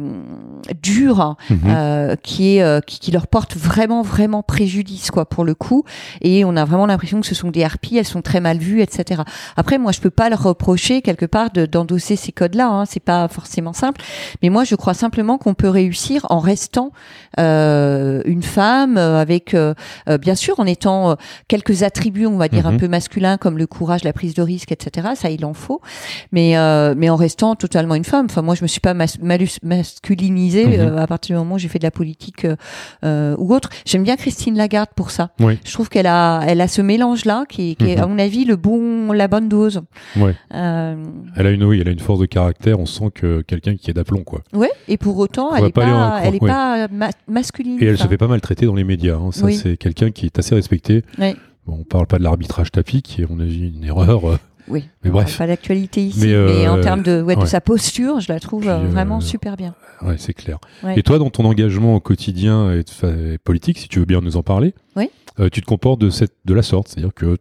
[0.82, 1.60] dur Mhm.
[1.68, 5.84] euh, qui est euh, qui, qui leur porte vraiment vraiment préjudice quoi pour le coup.
[6.22, 8.82] Et on a vraiment l'impression que ce sont des harpies elles sont très mal vues
[8.82, 9.22] etc
[9.58, 12.86] après moi je peux pas leur reprocher quelque part de- d'endosser ces codes là hein,
[12.86, 14.02] c'est pas forcément simple.
[14.42, 19.54] Mais moi je crois simplement qu'on peut réussir en restant euh, une femme euh, avec
[19.54, 19.74] euh,
[20.10, 21.16] euh, bien sûr en étant euh,
[21.48, 22.76] quelques attributs on va dire Mhm.
[22.76, 25.82] un peu masculins comme le courage la prise de risque etc ça il en faut
[26.32, 29.18] mais euh, mais en restant totalement une femme enfin moi je me suis pas mas-
[29.64, 30.74] masculinisée Mhm.
[30.80, 32.56] euh, à partir du moment où j'ai fait de la politique euh,
[33.06, 35.60] euh, ou autre j'aime bien Christine Lagarde pour ça Oui.
[35.64, 38.04] je trouve qu'elle a elle a ce mélange là qui, est- qui est Mhm.
[38.04, 39.82] à mon avis le bon la bonne dose
[40.18, 40.36] Ouais.
[40.54, 40.96] euh,
[41.36, 42.80] Elle a une, oui, elle a une force de caractère.
[42.80, 44.42] On sent que quelqu'un qui est d'aplomb, quoi.
[44.54, 46.50] ouais et pour autant On elle va est pas elle est ouais.
[46.50, 49.16] pas ma- masculine Et elle se fait pas mal traiter dans les médias.
[49.18, 49.32] hein.
[49.32, 49.56] Ça, Oui.
[49.56, 51.04] c'est quelqu'un qui est assez respecté.
[51.18, 51.36] Ouais.
[51.66, 54.30] Bon, on parle pas de l'arbitrage tapis, qui est, à mon avis, une erreur.
[54.30, 54.38] euh,
[54.70, 55.38] oui Mais On bref.
[55.38, 57.46] pas d'actualité ici Mais, mais, euh, en termes de ouais, de ouais.
[57.48, 60.60] sa posture je la trouve Puis, euh, vraiment euh, super bien Ouais, c'est clair.
[60.84, 61.00] Ouais.
[61.00, 62.84] Et toi, dans ton engagement au quotidien et,
[63.38, 65.10] politique, si tu veux bien nous en parler, Oui.
[65.40, 66.90] euh, tu te comportes de, cette, de la sorte.
[66.90, 67.38] C'est-à-dire que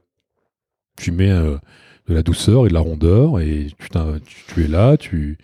[0.96, 4.68] tu mets de la douceur et de la rondeur et tu, t'in- tu, tu es
[4.68, 5.36] là, tu...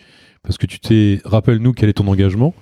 [0.45, 1.21] parce que tu t'es...
[1.25, 2.55] Rappelle-nous quel est ton engagement.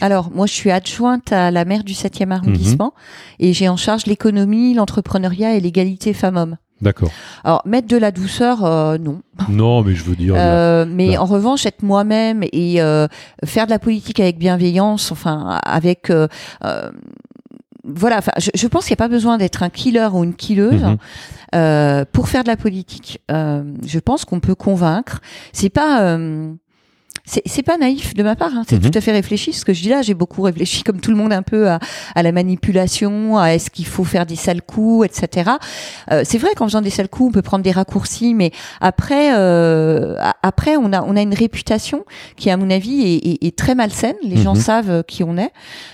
[0.00, 3.46] Alors, moi, je suis adjointe à la maire du 7e arrondissement Mhm.
[3.46, 6.56] et j'ai en charge l'économie, l'entrepreneuriat et l'égalité femmes-hommes.
[6.80, 7.10] D'accord.
[7.42, 9.20] Alors, mettre de la douceur, euh, non.
[9.48, 10.34] Non, mais je veux dire...
[10.36, 11.22] Euh, mais là.
[11.22, 13.08] en revanche, être moi-même et euh,
[13.44, 16.12] faire de la politique avec bienveillance, enfin, avec.
[17.84, 20.34] voilà, enfin, je, je pense qu'il n'y a pas besoin d'être un killer ou une
[20.34, 20.96] killeuse Mhm.
[21.54, 23.20] euh, pour faire de la politique.
[23.30, 25.20] Euh, je pense qu'on peut convaincre.
[25.52, 26.02] C'est pas.
[26.02, 26.52] euh,
[27.28, 28.62] c'est c'est pas naïf de ma part, hein.
[28.68, 28.90] c'est Mhm.
[28.90, 29.52] tout à fait réfléchi.
[29.52, 31.78] Ce que je dis là, j'ai beaucoup réfléchi, comme tout le monde, un peu à,
[32.14, 35.50] à la manipulation, à est-ce qu'il faut faire des sales coups, etc.
[36.10, 38.50] Euh, c'est vrai qu'en faisant des sales coups, on peut prendre des raccourcis, mais
[38.80, 42.04] après, euh, a- après, on a on a une réputation
[42.36, 44.16] qui, à mon avis, est, est- est très malsaine.
[44.22, 44.60] Les gens Mhm.
[44.60, 45.52] savent euh, qui on est.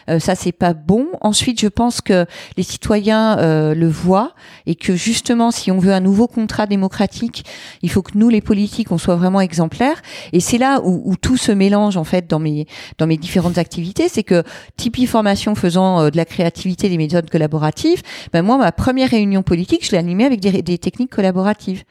[0.09, 1.07] Euh, ça, c'est pas bon.
[1.21, 2.27] Ensuite, je pense que
[2.57, 4.33] les citoyens euh, le voient
[4.67, 7.45] et que justement, si on veut un nouveau contrat démocratique,
[7.83, 10.01] il faut que nous, les politiques, on soit vraiment exemplaires.
[10.33, 12.67] Et c'est là où, où tout se mélange en fait dans mes
[12.99, 14.11] dans mes différentes activités.
[14.11, 14.43] C'est que
[14.77, 19.43] Tipeee formation faisant euh, de la créativité, des méthodes collaboratives, ben moi, ma première réunion
[19.43, 21.85] politique, je l'ai animée avec des, des techniques collaboratives.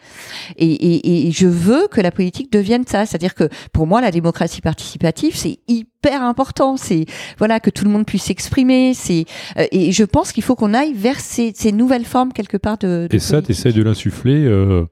[0.58, 3.08] Et, et, et je veux que la politique devienne ça.
[3.08, 6.78] C'est-à-dire que pour moi, la démocratie participative, c'est hyper important.
[6.78, 7.08] C'est
[7.40, 8.94] voilà que tout le monde puisse s'exprimer.
[8.94, 9.26] C'est
[9.58, 12.78] euh, et je pense qu'il faut qu'on aille vers ces, ces nouvelles formes quelque part
[12.78, 13.08] de.
[13.10, 14.86] de Et ça, de l'insuffler euh,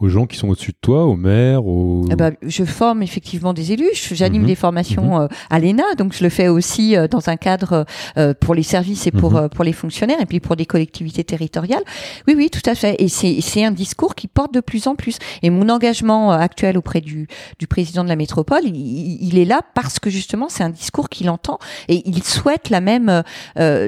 [0.00, 2.04] aux gens qui sont au-dessus de toi, aux maires, aux...
[2.10, 3.90] Eh ben, je forme effectivement des élus.
[4.12, 4.48] J'anime Mhm.
[4.48, 7.84] des formations euh, à l'ENA, donc je le fais aussi euh, dans un cadre
[8.16, 9.48] euh, pour les services et pour Mhm.
[9.50, 11.82] pour les fonctionnaires et puis pour des collectivités territoriales.
[12.26, 12.96] Oui, oui, tout à fait.
[12.98, 15.18] Et c'est un discours qui porte de plus en plus.
[15.42, 17.28] Et mon engagement actuel auprès du
[17.58, 21.08] du président de la métropole, il, il est là parce que justement c'est un discours
[21.08, 23.22] qu'il entend et il souhaite la même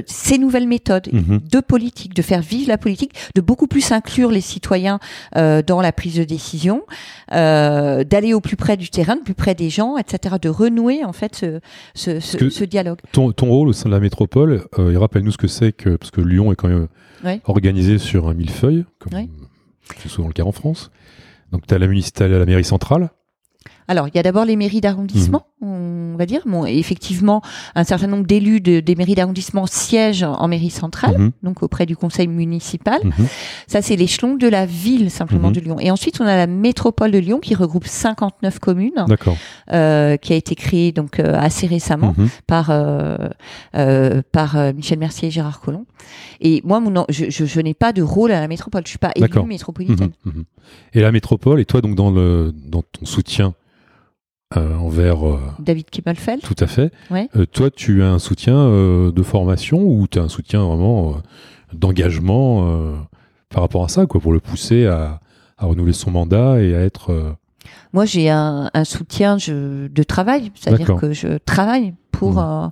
[0.06, 1.40] ces nouvelles méthodes Mhm.
[1.50, 4.98] de politique, de faire vivre la politique, de beaucoup plus inclure les citoyens
[5.34, 6.82] dans la prise de décision,
[7.32, 11.04] euh, d'aller au plus près du terrain, au plus près des gens, etc., de renouer
[11.04, 11.60] en fait ce,
[11.94, 12.98] ce, ce, que- ce dialogue.
[13.12, 16.10] ton, ton rôle au sein de la métropole, euh, rappelle-nous ce que c'est que parce
[16.10, 16.88] que Lyon est quand même
[17.24, 17.40] Ouais.
[17.44, 19.28] organisé sur un millefeuille, comme Ouais.
[20.02, 20.90] c'est souvent le cas en France.
[21.52, 23.10] Donc tu as la, t'as la mairie centrale.
[23.92, 26.40] Alors, il y a d'abord les mairies d'arrondissement, on va dire.
[26.46, 27.42] Bon, effectivement,
[27.74, 31.30] un certain nombre d'élus de- des mairies d'arrondissement siègent en mairie centrale, Mhm.
[31.42, 33.00] donc auprès du conseil municipal.
[33.04, 33.26] Mhm.
[33.66, 35.54] Ça, c'est l'échelon de la ville simplement Mhm.
[35.54, 35.76] de Lyon.
[35.78, 39.04] Et ensuite, on a la métropole de Lyon qui regroupe 59 communes,
[39.72, 42.14] euh, qui a été créée donc euh, assez récemment.
[42.16, 42.28] Mhm.
[42.46, 45.84] par euh, par Michel Mercier et Gérard Collomb.
[46.40, 48.82] Et moi, mon, je, je, je n'ai pas de rôle à la métropole.
[48.84, 50.12] Je suis pas élue métropolitaine.
[50.24, 50.32] Mhm.
[50.36, 50.44] Mhm.
[50.94, 53.52] Et la métropole, et toi donc dans, le, dans ton soutien
[54.56, 55.26] euh, envers...
[55.26, 56.40] euh, David Kimmelfeld.
[56.42, 56.92] tout à fait.
[57.10, 57.28] Ouais.
[57.36, 58.54] Euh, toi, tu as un soutien
[59.10, 61.16] de formation ou tu as un soutien vraiment
[61.72, 62.66] d'engagement
[63.48, 65.20] par rapport à ça, quoi, pour le pousser à,
[65.58, 67.34] à renouveler son mandat et à être.
[67.92, 72.66] Moi, j'ai un, un soutien je, de travail, c'est-à-dire que je travaille pour euh,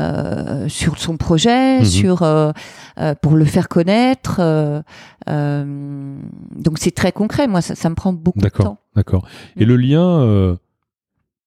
[0.00, 1.84] euh, sur son projet, Mhm.
[1.84, 2.50] sur euh,
[2.98, 4.40] euh, pour le faire connaître.
[5.26, 7.46] donc c'est très concret.
[7.46, 8.78] Moi, ça, ça me prend beaucoup de D'accord, temps.
[8.96, 9.26] d'accord.
[9.56, 9.68] Et Mm.
[9.68, 10.56] le lien,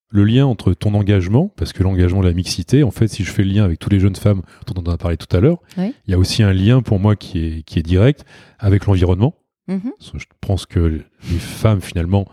[0.10, 3.32] le lien entre ton engagement, parce que l'engagement de la mixité, en fait, si je
[3.32, 5.60] fais le lien avec tous les jeunes femmes dont on a parlé tout à l'heure,
[5.78, 5.94] Oui.
[6.08, 8.26] il y a aussi un lien pour moi qui est, qui est direct
[8.60, 9.36] avec l'environnement.
[9.68, 9.92] Mhm.
[10.14, 12.26] Que Je pense que les femmes, finalement,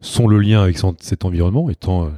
[0.00, 2.10] sont le lien avec cet environnement, étant euh,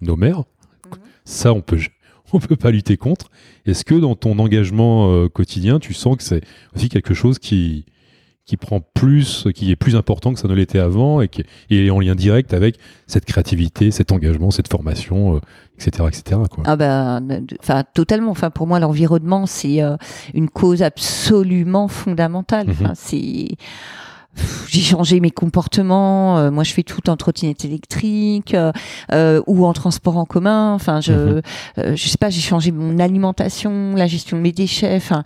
[0.00, 0.38] nos mères.
[0.38, 0.98] Mhm.
[1.24, 1.80] Ça, on peut,
[2.32, 3.30] on peut pas lutter contre.
[3.66, 6.42] Est-ce que dans ton engagement euh, quotidien, tu sens que c'est
[6.76, 7.86] aussi quelque chose qui,
[8.46, 11.90] qui prend plus, qui est plus important que ça ne l'était avant et qui est
[11.90, 15.40] en lien direct avec cette créativité, cet engagement, cette formation, euh,
[15.78, 16.40] etc., etc.
[16.50, 16.64] Quoi.
[16.66, 18.30] Ah ben, enfin totalement.
[18.30, 19.96] Enfin pour moi, l'environnement c'est euh,
[20.34, 22.66] une cause absolument fondamentale.
[22.66, 22.72] Mhm.
[22.72, 23.48] Enfin c'est
[24.68, 26.38] j'ai changé mes comportements.
[26.38, 28.72] euh, moi, je fais tout en trottinette électrique euh,
[29.12, 30.72] euh, ou en transport en commun.
[30.74, 31.42] Enfin, je, Mhm.
[31.78, 34.96] euh, je sais pas, j'ai changé mon alimentation, la gestion de mes déchets.
[34.96, 35.22] Enfin,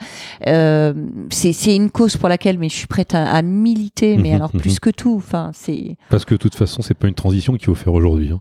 [0.47, 0.93] euh,
[1.31, 4.17] c'est c'est une cause pour laquelle, mais je suis prête à, à militer.
[4.17, 4.61] Mais Mhm, alors mhm.
[4.61, 5.15] plus que tout.
[5.17, 8.31] Enfin, c'est, Parce que de toute façon, c'est pas une transition qu'il faut faire aujourd'hui.
[8.33, 8.41] hein.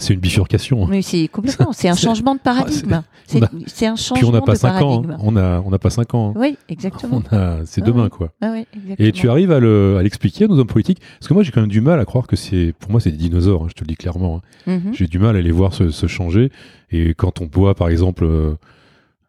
[0.00, 0.84] C'est une bifurcation.
[0.84, 0.88] hein.
[0.88, 1.72] mais c'est complètement.
[1.72, 3.02] C'est un changement de paradigme.
[3.26, 5.02] C'est on a- c'est un Puis changement on n'a pas de 5 ans.
[5.02, 5.10] paradigme.
[5.10, 5.18] hein.
[5.22, 6.30] On a, on n'a pas 5 ans.
[6.36, 6.40] hein.
[6.40, 7.20] Oui, exactement.
[7.32, 8.10] A, c'est Ah demain, oui.
[8.10, 8.32] quoi.
[8.40, 8.64] Ah oui.
[8.98, 11.00] Et tu arrives à le- à l'expliquer à nos hommes politiques?
[11.18, 12.72] Parce que moi, j'ai quand même du mal à croire que c'est.
[12.78, 14.40] Pour moi, c'est des dinosaures, hein, je te le dis clairement.
[14.66, 14.92] Mhm.
[14.94, 16.50] J'ai du mal à les voir se, se changer.
[16.90, 18.54] Et quand on voit, par exemple, euh,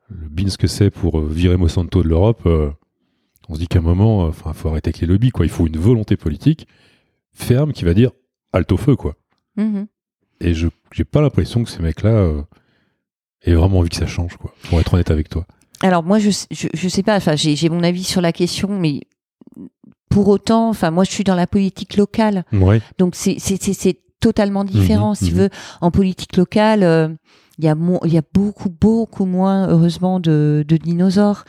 [0.09, 2.69] le BIN, ce que c'est pour euh, virer Monsanto de l'Europe, euh,
[3.49, 5.45] on se dit qu'à un moment, euh, enfin, faut arrêter avec les lobbies, quoi.
[5.45, 6.67] Il faut une volonté politique
[7.33, 8.11] ferme qui va dire
[8.53, 9.15] halte au feu, quoi.
[9.57, 9.87] Mhm.
[10.41, 12.41] Et je j'ai pas l'impression que ces mecs-là euh,
[13.43, 14.53] aient vraiment envie que ça change, quoi.
[14.69, 15.45] Pour être honnête avec toi.
[15.81, 19.01] Alors moi, je, je, je sais pas, enfin, j'ai mon avis sur la question, mais
[20.09, 22.81] pour autant, enfin, moi, je suis dans la politique locale, Ouais.
[22.97, 25.09] donc c'est c'est- c'est- c'est totalement différent.
[25.09, 25.39] Mhm, si tu mhm.
[25.41, 25.49] veux,
[25.81, 27.07] en politique locale, euh,
[27.59, 31.43] il y a il y a beaucoup beaucoup moins heureusement de, de dinosaures.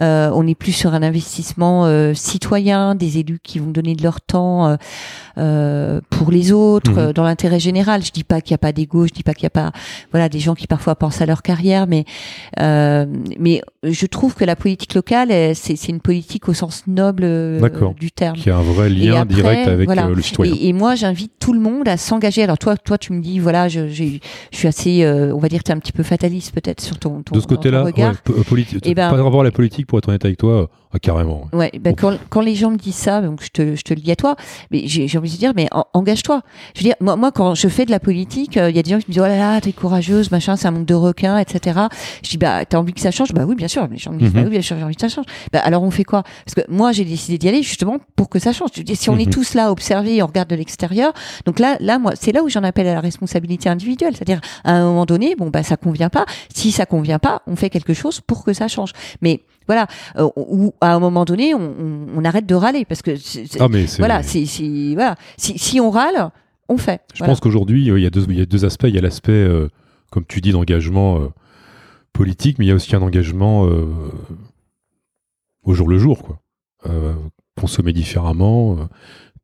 [0.00, 4.02] Euh, on est plus sur un investissement euh, citoyen, des élus qui vont donner de
[4.02, 4.76] leur temps euh,
[5.38, 8.02] euh, pour les autres, euh, dans l'intérêt général.
[8.04, 9.72] Je dis pas qu'il y a pas d'égo, je dis pas qu'il y a pas
[10.12, 12.04] voilà des gens qui parfois pensent à leur carrière, mais
[12.60, 13.06] euh,
[13.38, 17.24] mais je trouve que la politique locale, c'est une politique au sens noble
[17.98, 18.36] du terme.
[18.36, 20.06] Qui a un vrai lien après, direct avec voilà.
[20.08, 20.54] euh, le citoyen.
[20.54, 22.42] Et, et moi, j'invite tout le monde à s'engager.
[22.42, 24.20] Alors toi, toi, tu me dis, voilà, je, j'ai-
[24.52, 26.98] je suis assez, euh, on va dire, tu es un petit peu fataliste peut-être sur
[26.98, 28.12] ton, ton, de ce côté-là, ouais, euh,
[28.84, 30.66] Eh ben- pas rapport à la politique, pour être honnête avec toi, euh,
[30.96, 31.48] ah, carrément.
[31.52, 34.00] Ouais, ben quand, quand les gens me disent ça, donc je te, je te le
[34.00, 34.36] dis à toi,
[34.70, 36.42] mais j'ai envie de dire, mais en- engage-toi.
[36.74, 38.82] Je veux dire, moi, moi, quand je fais de la politique, euh, il y a
[38.82, 40.94] des gens qui me disent, oh là là, t'es courageuse, machin, c'est un monde de
[40.94, 41.80] requins, etc.
[42.22, 43.32] Je dis, bah, t'as envie que ça change?
[43.32, 43.86] Bah oui, bien sûr.
[43.90, 45.26] Les gens me disent, bah oui, bien sûr, j'ai envie que ça change.
[45.52, 46.22] Bah alors on fait quoi?
[46.44, 48.70] Parce que moi, j'ai décidé d'y aller justement pour que ça change.
[48.74, 49.32] Je veux dire, si on est Mhm.
[49.32, 51.12] tous là à observer, on regarde de l'extérieur,
[51.44, 54.14] donc là, là, moi, c'est là où j'en appelle à la responsabilité individuelle.
[54.14, 56.26] C'est-à-dire, à un moment donné, bon, bah, ça convient pas.
[56.54, 58.92] Si ça convient pas, on fait quelque chose pour que ça change.
[59.22, 59.86] Mais voilà,
[60.18, 63.12] euh, ou à un moment donné, on, on- on arrête de râler parce que
[63.60, 63.98] Ah, mais c'est.
[63.98, 64.44] voilà, c'est-
[64.94, 65.16] voilà.
[65.36, 66.30] Si, si on râle,
[66.68, 67.00] on fait.
[67.12, 67.32] Je Voilà.
[67.32, 68.86] pense qu'aujourd'hui, euh, il y, a deux- il y a deux aspects.
[68.88, 69.68] Il y a l'aspect, euh,
[70.10, 71.28] comme tu dis, d'engagement euh,
[72.12, 73.86] politique, mais il y a aussi un engagement euh,
[75.64, 76.22] au jour le jour.
[76.22, 76.38] Quoi.
[77.58, 78.88] Consommer différemment,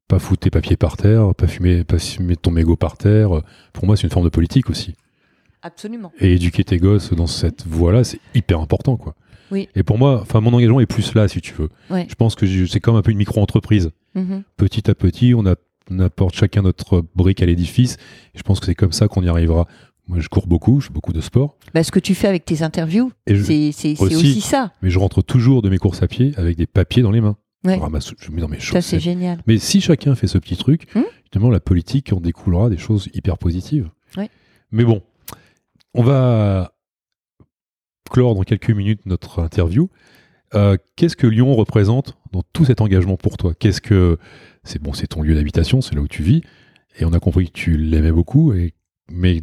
[0.06, 3.30] pas foutre tes papiers par terre, pas fumer, pas fumer ton mégot par terre.
[3.72, 4.94] Pour moi, c'est une forme de politique aussi.
[5.62, 6.12] Absolument.
[6.18, 8.96] Et éduquer tes gosses dans cette voie-là, c'est hyper important.
[8.96, 9.14] Quoi.
[9.52, 9.68] Oui.
[9.76, 11.68] Et pour moi, enfin, mon engagement est plus là, si tu veux.
[11.90, 12.06] Ouais.
[12.08, 14.42] Je pense que c'est comme un peu une micro-entreprise Mhm.
[14.56, 15.54] petit à petit, on, a-
[15.90, 17.96] on apporte chacun notre brique à l'édifice.
[18.34, 19.66] Et je pense que c'est comme ça qu'on y arrivera.
[20.08, 21.56] Moi, je cours beaucoup, je fais beaucoup de sport.
[21.74, 23.34] Bah, ce que tu fais avec tes interviews, c'est
[23.68, 23.96] aussi.
[24.00, 24.72] aussi ça.
[24.82, 27.36] mais je rentre toujours de mes courses à pied avec des papiers dans les mains.
[27.64, 27.76] Ouais.
[27.76, 29.38] Je ramasse, je mets dans mes Ça, c'est génial.
[29.46, 33.08] Mais si chacun fait ce petit truc, Hmm justement, la politique en découlera des choses
[33.14, 33.88] hyper positives.
[34.18, 34.28] Ouais.
[34.72, 35.00] Mais bon,
[35.94, 36.71] on va
[38.12, 39.88] clore dans quelques minutes notre interview.
[40.54, 43.54] Euh, Qu'est-ce que Lyon représente dans tout cet engagement pour toi?
[43.58, 44.18] Qu'est-ce que
[44.64, 46.42] c'est bon, c'est ton lieu d'habitation, c'est là où tu vis,
[46.98, 48.52] et on a compris que tu l'aimais beaucoup.
[48.52, 48.74] Et
[49.10, 49.42] mais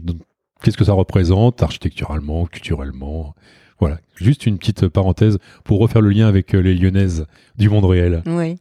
[0.62, 3.34] qu'est-ce que ça représente architecturalement, culturellement?
[3.80, 7.26] Voilà, juste une petite parenthèse pour refaire le lien avec euh, les Lyonnaises
[7.58, 8.22] du monde réel.
[8.28, 8.58] Oui.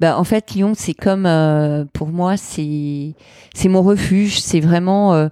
[0.00, 3.14] Bah, en fait, Lyon, c'est comme, euh, pour moi, c'est
[3.54, 4.38] c'est mon refuge.
[4.38, 5.28] C'est vraiment euh,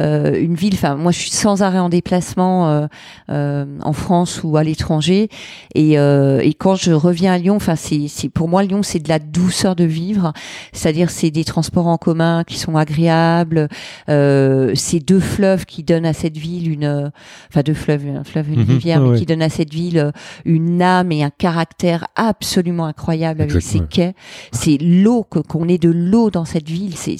[0.00, 0.74] euh, une ville.
[0.74, 2.86] Enfin, moi, je suis sans arrêt en déplacement euh,
[3.30, 5.28] euh, en France ou à l'étranger.
[5.76, 8.98] Et, euh, et quand je reviens à Lyon, enfin, c'est c'est pour moi Lyon, c'est
[8.98, 10.32] de la douceur de vivre.
[10.72, 13.68] C'est-à-dire, c'est des transports en commun qui sont agréables.
[14.08, 17.12] Euh, c'est deux fleuves qui donnent à cette ville une,
[17.50, 18.66] enfin deux fleuves, un fleuve, une Mhm.
[18.68, 19.18] rivière, Ah mais ouais.
[19.18, 20.10] qui donnent à cette ville
[20.44, 24.14] une âme et un caractère absolument incroyable avec ses quais est.
[24.52, 26.94] C'est l'eau, que qu'on ait de l'eau dans cette ville.
[26.96, 27.16] C'est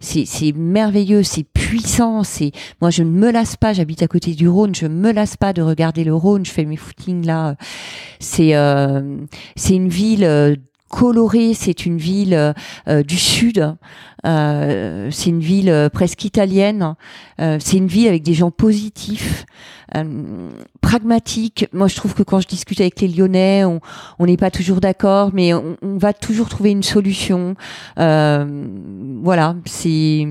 [0.00, 2.24] c'est merveilleux, c'est puissant.
[2.24, 3.72] C'est moi je ne me lasse pas.
[3.72, 6.44] J'habite à côté du Rhône, je me lasse pas de regarder le Rhône.
[6.44, 7.56] Je fais mes footings là.
[8.18, 9.16] C'est euh,
[9.68, 10.54] une ville euh,
[10.90, 12.52] colorée, c'est une ville euh,
[12.88, 13.76] euh, du sud,
[14.26, 16.94] euh, c'est une ville presque italienne,
[17.38, 19.46] c'est une ville avec des gens positifs,
[20.82, 21.66] pragmatiques.
[21.72, 25.30] Moi, je trouve que quand je discute avec les Lyonnais, on n'est pas toujours d'accord,
[25.32, 27.54] mais on, va toujours trouver une solution.
[27.96, 30.28] Voilà, c'est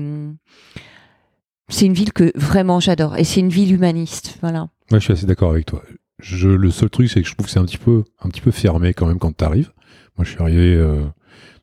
[1.68, 4.38] c'est une ville que vraiment j'adore, et c'est une ville humaniste.
[4.40, 4.68] Voilà.
[4.92, 5.82] Ouais, je suis assez d'accord avec toi.
[6.20, 8.40] Je, le seul truc, c'est que je trouve que c'est un petit peu, un petit
[8.40, 9.72] peu fermé quand même quand tu arrives.
[10.16, 11.04] Moi, je suis arrivé euh,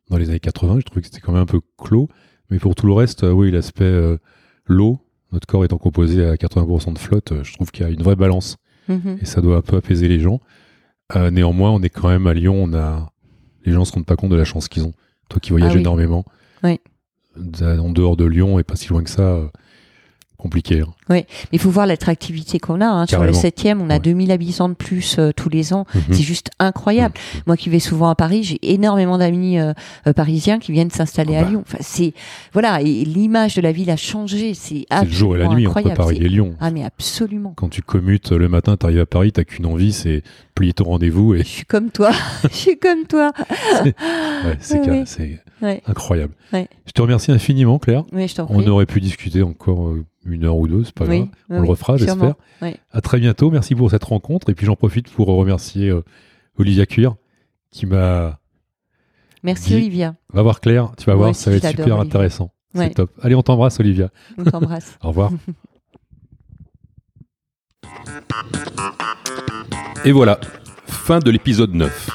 [0.09, 2.07] dans les années 80, je trouvais que c'était quand même un peu clos.
[2.49, 4.17] Mais pour tout le reste, euh, oui, l'aspect euh,
[4.65, 4.99] l'eau,
[5.31, 8.15] notre corps étant composé à 80% de flotte, je trouve qu'il y a une vraie
[8.15, 9.17] balance Mhm.
[9.21, 10.39] et ça doit un peu apaiser les gens.
[11.13, 13.11] Néanmoins, on est quand même à Lyon, on a
[13.65, 14.93] les gens se rendent pas compte de la chance qu'ils ont.
[15.29, 15.81] Toi qui voyages Ah oui.
[15.81, 16.23] énormément,
[16.63, 16.79] Oui.
[17.61, 19.39] en dehors de Lyon et pas si loin que ça,
[20.37, 20.81] compliqué.
[20.81, 20.93] hein.
[21.09, 22.85] Mais il faut voir l'attractivité qu'on a.
[22.87, 23.05] hein.
[23.05, 23.77] Sur le Carrément.
[23.79, 23.99] 7e, on a Ouais.
[23.99, 25.85] 2000 habitants de plus euh, tous les ans.
[25.95, 26.01] Mhm.
[26.11, 27.15] C'est juste incroyable.
[27.47, 29.73] Moi qui vais souvent à Paris, j'ai énormément d'amis euh,
[30.07, 31.47] euh, parisiens qui viennent s'installer Ah bah.
[31.47, 31.63] à Lyon.
[31.67, 32.13] Enfin, c'est
[32.53, 34.53] voilà, et l'image de la ville a changé.
[34.53, 35.93] C'est le jour et la nuit entre.
[35.95, 36.55] Paris et Lyon.
[36.59, 37.53] Ah mais absolument.
[37.55, 40.21] Quand tu commutes le matin, tu arrives à Paris, t'as qu'une envie, c'est
[40.55, 42.11] plier ton rendez-vous et Je suis comme toi.
[42.43, 43.31] Je suis comme toi.
[44.59, 45.81] c'est Ouais, ouais.
[45.87, 46.33] incroyable.
[46.53, 48.03] Je te remercie infiniment, Claire.
[48.11, 51.29] Oui, je On aurait pu discuter encore euh, une heure ou deux, pas Oui, grave.
[51.49, 52.13] oui, On le refera, sûrement.
[52.13, 52.35] j'espère.
[52.61, 52.75] Oui.
[52.91, 53.49] À très bientôt.
[53.51, 54.49] Merci pour cette rencontre.
[54.49, 56.03] Et puis j'en profite pour remercier euh,
[56.57, 57.15] Olivia Cuir
[57.71, 58.39] qui m'a.
[59.43, 60.15] Merci Olivia.
[60.33, 62.01] Va voir Claire, tu vas Moi voir, ça va être super Olivia.
[62.01, 62.51] intéressant.
[62.75, 62.87] Ouais.
[62.89, 63.11] C'est top.
[63.21, 64.09] Allez, on t'embrasse, Olivia.
[64.37, 64.97] On t'embrasse.
[65.03, 65.31] Au revoir.
[70.05, 70.39] Et voilà,
[70.87, 72.09] fin de l'épisode 9.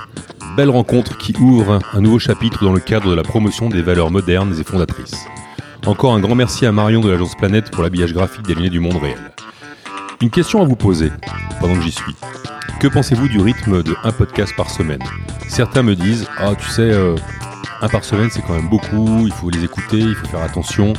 [0.57, 4.11] Belle rencontre qui ouvre un nouveau chapitre dans le cadre de la promotion des valeurs
[4.11, 5.27] modernes et fondatrices.
[5.85, 8.79] Encore un grand merci à Marion de l'agence Planète pour l'habillage graphique des lunettes du
[8.79, 9.19] monde réel.
[10.21, 11.11] Une question à vous poser
[11.61, 12.15] pendant que j'y suis.
[12.79, 15.03] Que pensez-vous du rythme de un podcast par semaine?
[15.49, 17.17] Certains me disent Ah, tu sais, euh,
[17.81, 20.93] un par semaine c'est quand même beaucoup, il faut les écouter, il faut faire attention.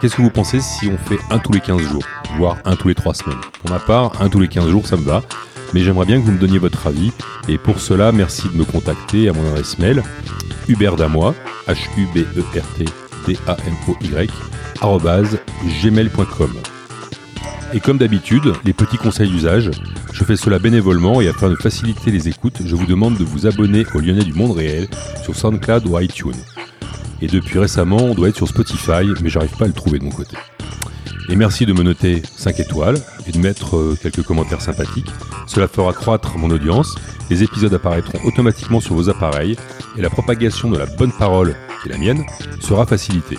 [0.00, 2.04] Qu'est-ce que vous pensez si on fait un tous les 15 jours,
[2.36, 3.40] voire un tous les 3 semaines?
[3.62, 5.22] Pour ma part, un tous les 15 jours, ça me va.
[5.72, 7.10] Mais j'aimerais bien que vous me donniez votre avis.
[7.48, 10.02] Et pour cela, merci de me contacter à mon adresse mail
[10.68, 11.32] hubertdamoy,
[11.68, 13.03] H-U-B-E-R-T-D-A-M-O-Y,
[14.80, 15.38] arrobase
[15.82, 16.50] gmail.com.
[17.72, 19.70] Et comme d'habitude, les petits conseils d'usage,
[20.12, 23.46] je fais cela bénévolement et afin de faciliter les écoutes, je vous demande de vous
[23.46, 24.86] abonner au Lyonnais du Monde Réel
[25.22, 26.32] sur SoundCloud ou iTunes.
[27.20, 30.04] Et depuis récemment, on doit être sur Spotify, mais j'arrive pas à le trouver de
[30.04, 30.36] mon côté.
[31.30, 35.10] Et merci de me noter 5 étoiles et de mettre euh, quelques commentaires sympathiques.
[35.46, 36.94] Cela fera croître mon audience,
[37.30, 39.56] les épisodes apparaîtront automatiquement sur vos appareils
[39.96, 41.56] et la propagation de la bonne parole,
[41.88, 42.24] la mienne,
[42.60, 43.38] sera facilitée.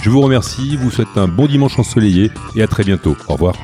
[0.00, 3.16] Je vous remercie, vous souhaite un bon dimanche ensoleillé et à très bientôt.
[3.28, 3.54] Au revoir.